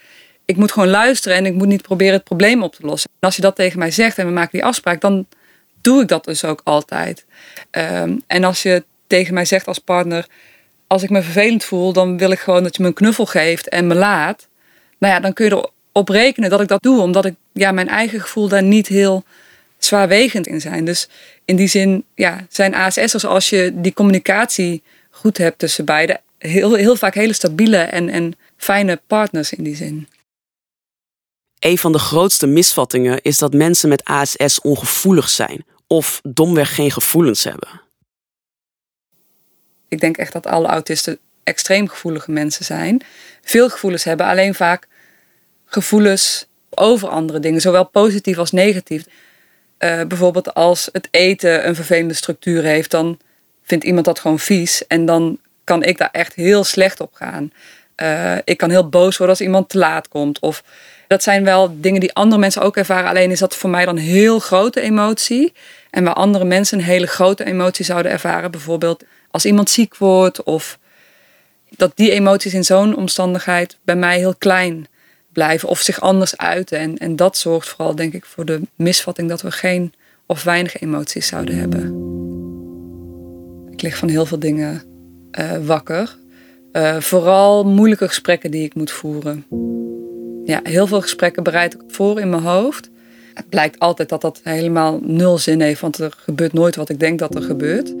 ik 0.44 0.56
moet 0.56 0.72
gewoon 0.72 0.88
luisteren 0.88 1.36
en 1.36 1.46
ik 1.46 1.54
moet 1.54 1.66
niet 1.66 1.82
proberen 1.82 2.14
het 2.14 2.24
probleem 2.24 2.62
op 2.62 2.74
te 2.74 2.86
lossen. 2.86 3.10
En 3.12 3.26
als 3.26 3.36
je 3.36 3.42
dat 3.42 3.56
tegen 3.56 3.78
mij 3.78 3.90
zegt 3.90 4.18
en 4.18 4.26
we 4.26 4.32
maken 4.32 4.52
die 4.52 4.64
afspraak, 4.64 5.00
dan 5.00 5.26
doe 5.80 6.02
ik 6.02 6.08
dat 6.08 6.24
dus 6.24 6.44
ook 6.44 6.60
altijd. 6.64 7.24
Ehm, 7.70 8.16
en 8.26 8.44
als 8.44 8.62
je 8.62 8.84
tegen 9.06 9.34
mij 9.34 9.44
zegt 9.44 9.66
als 9.66 9.78
partner, 9.78 10.26
als 10.86 11.02
ik 11.02 11.10
me 11.10 11.22
vervelend 11.22 11.64
voel, 11.64 11.92
dan 11.92 12.18
wil 12.18 12.30
ik 12.30 12.38
gewoon 12.38 12.62
dat 12.62 12.76
je 12.76 12.82
me 12.82 12.88
een 12.88 12.94
knuffel 12.94 13.26
geeft 13.26 13.68
en 13.68 13.86
me 13.86 13.94
laat. 13.94 14.48
Nou 14.98 15.14
ja, 15.14 15.20
dan 15.20 15.32
kun 15.32 15.44
je 15.44 15.70
erop 15.92 16.08
rekenen 16.08 16.50
dat 16.50 16.60
ik 16.60 16.68
dat 16.68 16.82
doe, 16.82 17.00
omdat 17.00 17.24
ik 17.24 17.34
ja, 17.52 17.72
mijn 17.72 17.88
eigen 17.88 18.20
gevoel 18.20 18.48
daar 18.48 18.62
niet 18.62 18.86
heel 18.86 19.24
zwaarwegend 19.78 20.46
in 20.46 20.60
zijn. 20.60 20.84
Dus 20.84 21.08
in 21.44 21.56
die 21.56 21.68
zin 21.68 22.04
ja, 22.14 22.46
zijn 22.48 22.74
ASS'ers, 22.74 23.24
als 23.24 23.48
je 23.48 23.72
die 23.74 23.94
communicatie 23.94 24.82
goed 25.10 25.38
hebt 25.38 25.58
tussen 25.58 25.84
beiden, 25.84 26.20
heel, 26.38 26.74
heel 26.74 26.96
vaak 26.96 27.14
hele 27.14 27.32
stabiele 27.32 27.76
en, 27.76 28.08
en 28.08 28.34
fijne 28.56 29.00
partners 29.06 29.52
in 29.52 29.64
die 29.64 29.76
zin. 29.76 30.08
Een 31.64 31.78
van 31.78 31.92
de 31.92 31.98
grootste 31.98 32.46
misvattingen 32.46 33.22
is 33.22 33.38
dat 33.38 33.52
mensen 33.52 33.88
met 33.88 34.04
ASS 34.04 34.60
ongevoelig 34.60 35.28
zijn 35.28 35.64
of 35.86 36.20
domweg 36.22 36.74
geen 36.74 36.90
gevoelens 36.90 37.44
hebben. 37.44 37.68
Ik 39.88 40.00
denk 40.00 40.16
echt 40.16 40.32
dat 40.32 40.46
alle 40.46 40.66
autisten 40.66 41.18
extreem 41.44 41.88
gevoelige 41.88 42.30
mensen 42.30 42.64
zijn. 42.64 43.02
Veel 43.42 43.68
gevoelens 43.70 44.04
hebben, 44.04 44.26
alleen 44.26 44.54
vaak 44.54 44.86
gevoelens 45.64 46.46
over 46.70 47.08
andere 47.08 47.40
dingen, 47.40 47.60
zowel 47.60 47.84
positief 47.84 48.38
als 48.38 48.50
negatief. 48.50 49.04
Uh, 49.78 50.02
bijvoorbeeld 50.04 50.54
als 50.54 50.88
het 50.92 51.08
eten 51.10 51.68
een 51.68 51.74
vervelende 51.74 52.14
structuur 52.14 52.62
heeft, 52.62 52.90
dan 52.90 53.18
vindt 53.62 53.84
iemand 53.84 54.04
dat 54.04 54.18
gewoon 54.18 54.38
vies. 54.38 54.86
En 54.86 55.06
dan 55.06 55.38
kan 55.64 55.82
ik 55.82 55.98
daar 55.98 56.10
echt 56.12 56.34
heel 56.34 56.64
slecht 56.64 57.00
op 57.00 57.14
gaan. 57.14 57.52
Uh, 58.02 58.36
ik 58.44 58.56
kan 58.56 58.70
heel 58.70 58.88
boos 58.88 59.16
worden 59.16 59.36
als 59.36 59.46
iemand 59.46 59.68
te 59.68 59.78
laat 59.78 60.08
komt. 60.08 60.38
Of 60.38 60.64
dat 61.08 61.22
zijn 61.22 61.44
wel 61.44 61.80
dingen 61.80 62.00
die 62.00 62.14
andere 62.14 62.40
mensen 62.40 62.62
ook 62.62 62.76
ervaren. 62.76 63.08
Alleen 63.08 63.30
is 63.30 63.38
dat 63.38 63.56
voor 63.56 63.70
mij 63.70 63.84
dan 63.84 63.96
heel 63.96 64.38
grote 64.38 64.80
emotie. 64.80 65.52
En 65.90 66.04
waar 66.04 66.14
andere 66.14 66.44
mensen 66.44 66.78
een 66.78 66.84
hele 66.84 67.06
grote 67.06 67.44
emotie 67.44 67.84
zouden 67.84 68.12
ervaren. 68.12 68.50
Bijvoorbeeld 68.50 69.04
als 69.30 69.46
iemand 69.46 69.70
ziek 69.70 69.96
wordt. 69.96 70.42
Of 70.42 70.78
dat 71.68 71.92
die 71.94 72.10
emoties 72.10 72.54
in 72.54 72.64
zo'n 72.64 72.96
omstandigheid 72.96 73.78
bij 73.82 73.96
mij 73.96 74.18
heel 74.18 74.34
klein 74.34 74.86
blijven 75.32 75.68
of 75.68 75.80
zich 75.80 76.00
anders 76.00 76.36
uiten. 76.36 76.78
En, 76.78 76.98
en 76.98 77.16
dat 77.16 77.36
zorgt 77.36 77.68
vooral, 77.68 77.94
denk 77.94 78.12
ik, 78.12 78.24
voor 78.24 78.44
de 78.44 78.60
misvatting 78.74 79.28
dat 79.28 79.42
we 79.42 79.50
geen 79.50 79.92
of 80.26 80.42
weinig 80.42 80.80
emoties 80.80 81.26
zouden 81.26 81.58
hebben. 81.58 81.82
Ik 83.72 83.82
lig 83.82 83.96
van 83.96 84.08
heel 84.08 84.26
veel 84.26 84.38
dingen 84.38 84.82
uh, 85.32 85.66
wakker. 85.66 86.16
Uh, 86.76 87.00
vooral 87.00 87.64
moeilijke 87.64 88.06
gesprekken 88.06 88.50
die 88.50 88.64
ik 88.64 88.74
moet 88.74 88.90
voeren. 88.90 89.46
Ja, 90.44 90.60
heel 90.62 90.86
veel 90.86 91.00
gesprekken 91.00 91.42
bereid 91.42 91.74
ik 91.74 91.80
voor 91.86 92.20
in 92.20 92.30
mijn 92.30 92.42
hoofd. 92.42 92.90
Het 93.34 93.48
blijkt 93.48 93.78
altijd 93.78 94.08
dat 94.08 94.20
dat 94.20 94.40
helemaal 94.42 95.00
nul 95.02 95.38
zin 95.38 95.60
heeft, 95.60 95.80
want 95.80 95.98
er 95.98 96.14
gebeurt 96.16 96.52
nooit 96.52 96.76
wat 96.76 96.88
ik 96.88 97.00
denk 97.00 97.18
dat 97.18 97.34
er 97.34 97.42
gebeurt. 97.42 97.94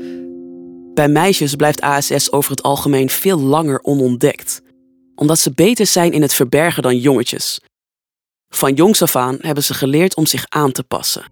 Bij 0.94 1.08
meisjes 1.08 1.54
blijft 1.54 1.80
ASS 1.80 2.32
over 2.32 2.50
het 2.50 2.62
algemeen 2.62 3.10
veel 3.10 3.40
langer 3.40 3.82
onontdekt 3.82 4.62
omdat 5.14 5.38
ze 5.38 5.52
beter 5.52 5.86
zijn 5.86 6.12
in 6.12 6.22
het 6.22 6.34
verbergen 6.34 6.82
dan 6.82 6.98
jongetjes. 6.98 7.60
Van 8.48 8.74
jongs 8.74 9.02
af 9.02 9.16
aan 9.16 9.36
hebben 9.40 9.64
ze 9.64 9.74
geleerd 9.74 10.16
om 10.16 10.26
zich 10.26 10.44
aan 10.48 10.72
te 10.72 10.82
passen. 10.82 11.24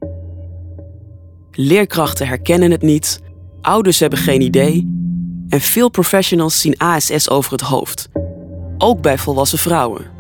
Leerkrachten 1.51 2.27
herkennen 2.27 2.71
het 2.71 2.83
niet, 2.83 3.21
ouders 3.61 4.01
hebben 4.01 4.19
geen 4.19 4.41
idee 4.41 5.01
en 5.53 5.61
veel 5.61 5.88
professionals 5.88 6.61
zien 6.61 6.79
ASS 6.79 7.31
over 7.31 7.53
het 7.53 7.61
hoofd, 7.61 8.09
ook 8.79 9.01
bij 9.01 9.19
volwassen 9.19 9.59
vrouwen. 9.59 10.11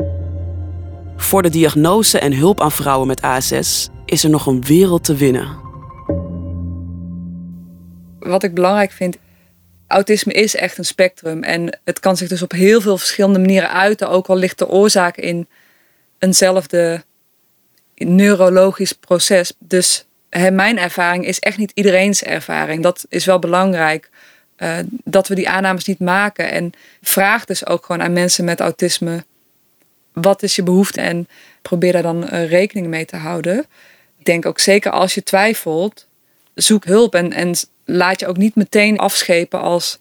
Voor 1.16 1.42
de 1.42 1.48
diagnose 1.48 2.18
en 2.18 2.32
hulp 2.36 2.60
aan 2.60 2.72
vrouwen 2.72 3.06
met 3.06 3.22
ASS 3.22 3.88
is 4.04 4.24
er 4.24 4.30
nog 4.30 4.46
een 4.46 4.64
wereld 4.64 5.04
te 5.04 5.14
winnen. 5.14 5.60
Wat 8.18 8.42
ik 8.42 8.54
belangrijk 8.54 8.92
vind 8.92 9.16
autisme 9.86 10.32
is 10.32 10.54
echt 10.54 10.78
een 10.78 10.84
spectrum. 10.84 11.42
En 11.42 11.80
het 11.84 12.00
kan 12.00 12.16
zich 12.16 12.28
dus 12.28 12.42
op 12.42 12.52
heel 12.52 12.80
veel 12.80 12.98
verschillende 12.98 13.38
manieren 13.38 13.70
uiten. 13.70 14.08
Ook 14.08 14.26
al 14.26 14.36
ligt 14.36 14.58
de 14.58 14.68
oorzaak 14.68 15.16
in 15.16 15.48
eenzelfde 16.18 17.04
neurologisch 17.94 18.92
proces. 18.92 19.52
Dus 19.58 20.06
mijn 20.52 20.78
ervaring 20.78 21.26
is 21.26 21.38
echt 21.38 21.58
niet 21.58 21.72
iedereen's 21.74 22.22
ervaring. 22.22 22.82
Dat 22.82 23.06
is 23.08 23.24
wel 23.24 23.38
belangrijk. 23.38 24.10
Uh, 24.58 24.78
dat 25.04 25.28
we 25.28 25.34
die 25.34 25.48
aannames 25.48 25.84
niet 25.84 25.98
maken. 25.98 26.50
En 26.50 26.72
vraag 27.02 27.44
dus 27.44 27.66
ook 27.66 27.84
gewoon 27.84 28.02
aan 28.02 28.12
mensen 28.12 28.44
met 28.44 28.60
autisme: 28.60 29.24
wat 30.12 30.42
is 30.42 30.56
je 30.56 30.62
behoefte? 30.62 31.00
En 31.00 31.28
probeer 31.62 31.92
daar 31.92 32.02
dan 32.02 32.24
uh, 32.24 32.48
rekening 32.50 32.86
mee 32.86 33.04
te 33.04 33.16
houden. 33.16 33.58
Ik 34.18 34.24
denk 34.24 34.46
ook 34.46 34.58
zeker 34.58 34.90
als 34.90 35.14
je 35.14 35.22
twijfelt, 35.22 36.06
zoek 36.54 36.84
hulp 36.84 37.14
en, 37.14 37.32
en 37.32 37.54
laat 37.84 38.20
je 38.20 38.26
ook 38.26 38.36
niet 38.36 38.54
meteen 38.54 38.98
afschepen 38.98 39.60
als 39.60 39.98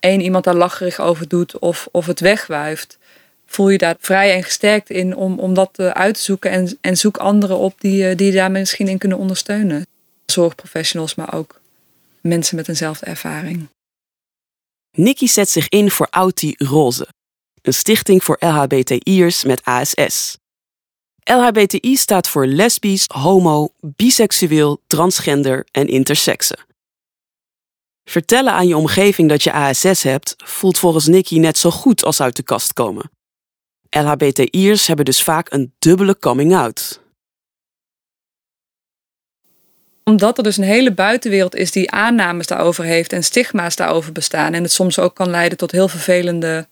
één 0.00 0.20
iemand 0.20 0.44
daar 0.44 0.54
lacherig 0.54 1.00
over 1.00 1.28
doet 1.28 1.58
of, 1.58 1.88
of 1.90 2.06
het 2.06 2.20
wegwuift. 2.20 2.98
Voel 3.46 3.68
je 3.68 3.78
daar 3.78 3.96
vrij 3.98 4.34
en 4.34 4.42
gesterkt 4.42 4.90
in 4.90 5.16
om, 5.16 5.38
om 5.38 5.54
dat 5.54 5.78
eh, 5.78 5.88
uit 5.88 6.14
te 6.14 6.22
zoeken 6.22 6.50
en, 6.50 6.78
en 6.80 6.96
zoek 6.96 7.16
anderen 7.16 7.56
op 7.56 7.74
die, 7.78 8.08
eh, 8.08 8.16
die 8.16 8.26
je 8.26 8.32
daar 8.32 8.50
misschien 8.50 8.88
in 8.88 8.98
kunnen 8.98 9.18
ondersteunen. 9.18 9.86
Zorgprofessionals, 10.26 11.14
maar 11.14 11.34
ook 11.34 11.60
mensen 12.20 12.56
met 12.56 12.68
eenzelfde 12.68 13.06
ervaring. 13.06 13.68
Nikki 14.96 15.28
zet 15.28 15.48
zich 15.48 15.68
in 15.68 15.90
voor 15.90 16.06
Auti 16.10 16.54
Roze, 16.56 17.08
een 17.62 17.74
stichting 17.74 18.24
voor 18.24 18.36
LHBTI'ers 18.40 19.44
met 19.44 19.64
ASS. 19.64 20.38
LHBTI 21.24 21.96
staat 21.96 22.28
voor 22.28 22.46
lesbisch, 22.46 23.04
homo, 23.06 23.68
biseksueel, 23.80 24.80
transgender 24.86 25.66
en 25.70 25.86
intersexe. 25.86 26.58
Vertellen 28.04 28.52
aan 28.52 28.66
je 28.68 28.76
omgeving 28.76 29.28
dat 29.28 29.42
je 29.42 29.52
ASS 29.52 30.02
hebt 30.02 30.34
voelt 30.36 30.78
volgens 30.78 31.06
Nicky 31.06 31.38
net 31.38 31.58
zo 31.58 31.70
goed 31.70 32.04
als 32.04 32.20
uit 32.20 32.36
de 32.36 32.42
kast 32.42 32.72
komen. 32.72 33.10
LHBTI'ers 33.90 34.86
hebben 34.86 35.04
dus 35.04 35.22
vaak 35.22 35.52
een 35.52 35.74
dubbele 35.78 36.18
coming 36.18 36.54
out. 36.54 37.03
Omdat 40.04 40.38
er 40.38 40.44
dus 40.44 40.56
een 40.56 40.64
hele 40.64 40.92
buitenwereld 40.92 41.54
is 41.54 41.70
die 41.70 41.90
aannames 41.90 42.46
daarover 42.46 42.84
heeft 42.84 43.12
en 43.12 43.24
stigma's 43.24 43.76
daarover 43.76 44.12
bestaan 44.12 44.54
en 44.54 44.62
het 44.62 44.72
soms 44.72 44.98
ook 44.98 45.14
kan 45.14 45.30
leiden 45.30 45.58
tot 45.58 45.70
heel 45.70 45.88
vervelende 45.88 46.66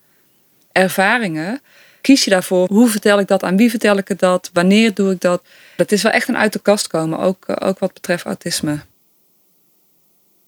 ervaringen, 0.72 1.60
kies 2.00 2.24
je 2.24 2.30
daarvoor 2.30 2.68
hoe 2.68 2.88
vertel 2.88 3.18
ik 3.18 3.26
dat, 3.26 3.42
aan 3.42 3.56
wie 3.56 3.70
vertel 3.70 3.96
ik 3.96 4.08
het 4.08 4.18
dat, 4.18 4.50
wanneer 4.52 4.94
doe 4.94 5.12
ik 5.12 5.20
dat. 5.20 5.42
Dat 5.76 5.92
is 5.92 6.02
wel 6.02 6.12
echt 6.12 6.28
een 6.28 6.36
uit 6.36 6.52
de 6.52 6.58
kast 6.58 6.86
komen, 6.86 7.18
ook, 7.18 7.44
eh, 7.46 7.68
ook 7.68 7.78
wat 7.78 7.92
betreft 7.92 8.24
autisme. 8.24 8.78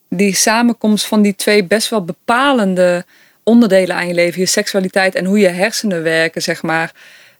Die 0.09 0.35
samenkomst 0.35 1.07
van 1.07 1.23
die 1.23 1.35
twee 1.35 1.64
best 1.64 1.88
wel 1.88 2.05
bepalende 2.05 3.05
onderdelen 3.42 3.97
aan 3.97 4.07
je 4.07 4.14
leven, 4.14 4.40
je 4.40 4.47
seksualiteit 4.47 5.14
en 5.14 5.25
hoe 5.25 5.38
je 5.38 5.49
hersenen 5.49 6.03
werken, 6.03 6.42
zeg 6.42 6.62
maar, 6.62 6.92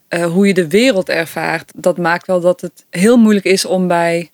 uh, 0.09 0.26
hoe 0.26 0.46
je 0.46 0.54
de 0.54 0.68
wereld 0.68 1.09
ervaart, 1.09 1.72
dat 1.76 1.98
maakt 1.98 2.26
wel 2.26 2.40
dat 2.40 2.61
het 2.61 2.85
heel 2.90 3.16
moeilijk 3.16 3.46
is 3.46 3.64
om 3.64 3.88
bij 3.88 4.30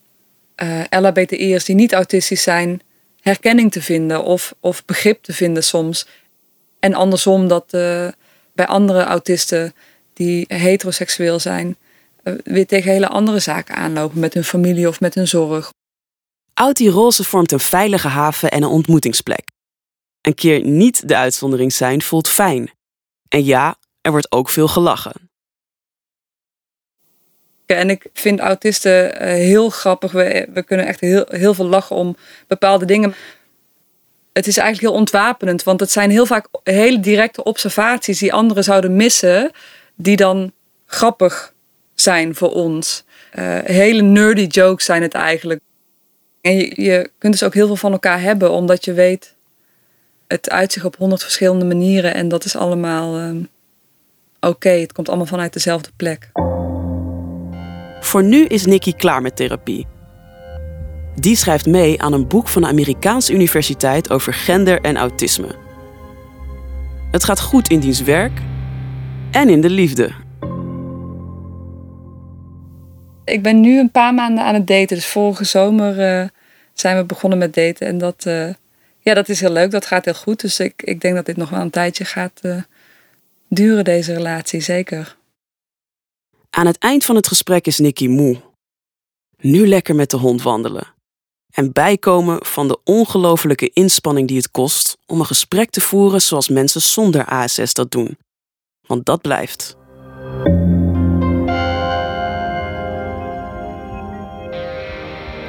uh, 0.62 0.80
eh, 0.80 1.02
LHBTI'ers 1.02 1.64
die 1.64 1.74
niet 1.74 1.92
autistisch 1.92 2.42
zijn, 2.42 2.80
herkenning 3.20 3.72
te 3.72 3.82
vinden 3.82 4.24
of, 4.24 4.54
of 4.60 4.84
begrip 4.84 5.22
te 5.22 5.32
vinden 5.32 5.64
soms. 5.64 6.06
En 6.78 6.94
andersom 6.94 7.48
dat 7.48 7.64
uh, 7.74 8.08
bij 8.54 8.66
andere 8.66 9.02
autisten 9.02 9.74
die 10.12 10.44
heteroseksueel 10.48 11.38
zijn, 11.38 11.76
weer 12.44 12.66
tegen 12.66 12.92
hele 12.92 13.08
andere 13.08 13.38
zaken 13.38 13.74
aanlopen 13.74 14.20
met 14.20 14.34
hun 14.34 14.44
familie 14.44 14.88
of 14.88 15.00
met 15.00 15.14
hun 15.14 15.28
zorg. 15.28 15.70
Autie 16.54 16.90
Roze 16.90 17.24
vormt 17.24 17.52
een 17.52 17.60
veilige 17.60 18.08
haven 18.08 18.50
en 18.50 18.62
een 18.62 18.68
ontmoetingsplek. 18.68 19.44
Een 20.20 20.34
keer 20.34 20.64
niet 20.64 21.08
de 21.08 21.16
uitzondering 21.16 21.72
zijn 21.72 22.02
voelt 22.02 22.28
fijn. 22.28 22.70
En 23.28 23.44
ja, 23.44 23.76
er 24.00 24.10
wordt 24.10 24.32
ook 24.32 24.48
veel 24.48 24.68
gelachen. 24.68 25.29
En 27.76 27.90
ik 27.90 28.06
vind 28.12 28.40
autisten 28.40 29.20
eh, 29.20 29.32
heel 29.32 29.70
grappig. 29.70 30.12
We, 30.12 30.48
we 30.52 30.62
kunnen 30.62 30.86
echt 30.86 31.00
heel, 31.00 31.24
heel 31.28 31.54
veel 31.54 31.66
lachen 31.66 31.96
om 31.96 32.16
bepaalde 32.46 32.84
dingen. 32.84 33.14
Het 34.32 34.46
is 34.46 34.56
eigenlijk 34.56 34.88
heel 34.88 35.00
ontwapenend, 35.00 35.62
want 35.62 35.80
het 35.80 35.90
zijn 35.90 36.10
heel 36.10 36.26
vaak 36.26 36.46
hele 36.62 37.00
directe 37.00 37.42
observaties 37.42 38.18
die 38.18 38.32
anderen 38.32 38.64
zouden 38.64 38.96
missen, 38.96 39.50
die 39.94 40.16
dan 40.16 40.52
grappig 40.86 41.52
zijn 41.94 42.34
voor 42.34 42.50
ons. 42.50 43.04
Uh, 43.34 43.58
hele 43.64 44.02
nerdy 44.02 44.46
jokes 44.46 44.84
zijn 44.84 45.02
het 45.02 45.14
eigenlijk. 45.14 45.60
En 46.40 46.56
je, 46.56 46.82
je 46.82 47.10
kunt 47.18 47.32
dus 47.32 47.42
ook 47.42 47.54
heel 47.54 47.66
veel 47.66 47.76
van 47.76 47.92
elkaar 47.92 48.20
hebben, 48.20 48.50
omdat 48.50 48.84
je 48.84 48.92
weet, 48.92 49.34
het 50.26 50.50
uitzicht 50.50 50.84
op 50.84 50.96
honderd 50.96 51.22
verschillende 51.22 51.64
manieren 51.64 52.14
en 52.14 52.28
dat 52.28 52.44
is 52.44 52.56
allemaal 52.56 53.18
uh, 53.18 53.30
oké. 54.40 54.68
Het 54.68 54.92
komt 54.92 55.08
allemaal 55.08 55.26
vanuit 55.26 55.52
dezelfde 55.52 55.90
plek. 55.96 56.30
Voor 58.10 58.22
nu 58.22 58.44
is 58.44 58.66
Nikki 58.66 58.94
klaar 58.94 59.22
met 59.22 59.36
therapie. 59.36 59.86
Die 61.14 61.36
schrijft 61.36 61.66
mee 61.66 62.02
aan 62.02 62.12
een 62.12 62.28
boek 62.28 62.48
van 62.48 62.62
de 62.62 62.68
Amerikaanse 62.68 63.32
Universiteit 63.32 64.10
over 64.10 64.34
gender 64.34 64.80
en 64.80 64.96
autisme. 64.96 65.54
Het 67.10 67.24
gaat 67.24 67.40
goed 67.40 67.68
in 67.68 67.80
diens 67.80 68.02
werk 68.02 68.40
en 69.30 69.48
in 69.48 69.60
de 69.60 69.70
liefde. 69.70 70.10
Ik 73.24 73.42
ben 73.42 73.60
nu 73.60 73.78
een 73.78 73.90
paar 73.90 74.14
maanden 74.14 74.44
aan 74.44 74.54
het 74.54 74.66
daten. 74.66 74.96
Dus 74.96 75.06
vorige 75.06 75.44
zomer 75.44 76.20
uh, 76.22 76.28
zijn 76.72 76.96
we 76.96 77.04
begonnen 77.04 77.38
met 77.38 77.54
daten. 77.54 77.86
En 77.86 77.98
dat, 77.98 78.24
uh, 78.26 78.48
ja, 79.00 79.14
dat 79.14 79.28
is 79.28 79.40
heel 79.40 79.52
leuk. 79.52 79.70
Dat 79.70 79.86
gaat 79.86 80.04
heel 80.04 80.14
goed. 80.14 80.40
Dus 80.40 80.60
ik, 80.60 80.82
ik 80.82 81.00
denk 81.00 81.14
dat 81.14 81.26
dit 81.26 81.36
nog 81.36 81.50
wel 81.50 81.60
een 81.60 81.70
tijdje 81.70 82.04
gaat 82.04 82.40
uh, 82.42 82.56
duren, 83.48 83.84
deze 83.84 84.12
relatie. 84.12 84.60
Zeker. 84.60 85.18
Aan 86.50 86.66
het 86.66 86.78
eind 86.78 87.04
van 87.04 87.16
het 87.16 87.26
gesprek 87.26 87.66
is 87.66 87.78
Nicky 87.78 88.08
moe. 88.08 88.40
Nu 89.38 89.68
lekker 89.68 89.94
met 89.94 90.10
de 90.10 90.16
hond 90.16 90.42
wandelen. 90.42 90.94
En 91.50 91.72
bijkomen 91.72 92.46
van 92.46 92.68
de 92.68 92.78
ongelofelijke 92.84 93.70
inspanning 93.72 94.28
die 94.28 94.36
het 94.36 94.50
kost 94.50 94.98
om 95.06 95.20
een 95.20 95.26
gesprek 95.26 95.70
te 95.70 95.80
voeren 95.80 96.22
zoals 96.22 96.48
mensen 96.48 96.80
zonder 96.80 97.24
ASS 97.24 97.74
dat 97.74 97.90
doen. 97.90 98.18
Want 98.86 99.06
dat 99.06 99.20
blijft. 99.20 99.76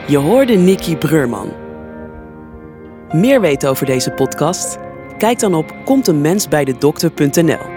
Je 0.07 0.17
hoorde 0.17 0.53
Nicky 0.53 0.95
Breurman. 0.95 1.53
Meer 3.11 3.41
weten 3.41 3.69
over 3.69 3.85
deze 3.85 4.11
podcast? 4.11 4.77
Kijk 5.17 5.39
dan 5.39 5.53
op 5.53 5.75
komteenmensbijdedokter.nl. 5.85 7.69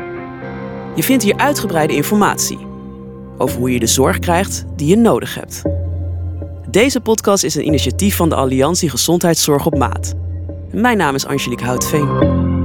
Je 0.94 1.02
vindt 1.02 1.22
hier 1.22 1.36
uitgebreide 1.36 1.94
informatie 1.94 2.63
over 3.38 3.58
hoe 3.58 3.72
je 3.72 3.78
de 3.78 3.86
zorg 3.86 4.18
krijgt 4.18 4.64
die 4.76 4.88
je 4.88 4.96
nodig 4.96 5.34
hebt. 5.34 5.62
Deze 6.70 7.00
podcast 7.00 7.44
is 7.44 7.54
een 7.54 7.66
initiatief 7.66 8.16
van 8.16 8.28
de 8.28 8.34
Alliantie 8.34 8.90
Gezondheidszorg 8.90 9.66
op 9.66 9.78
Maat. 9.78 10.14
Mijn 10.72 10.96
naam 10.96 11.14
is 11.14 11.26
Angelique 11.26 11.64
Houtveen. 11.64 12.63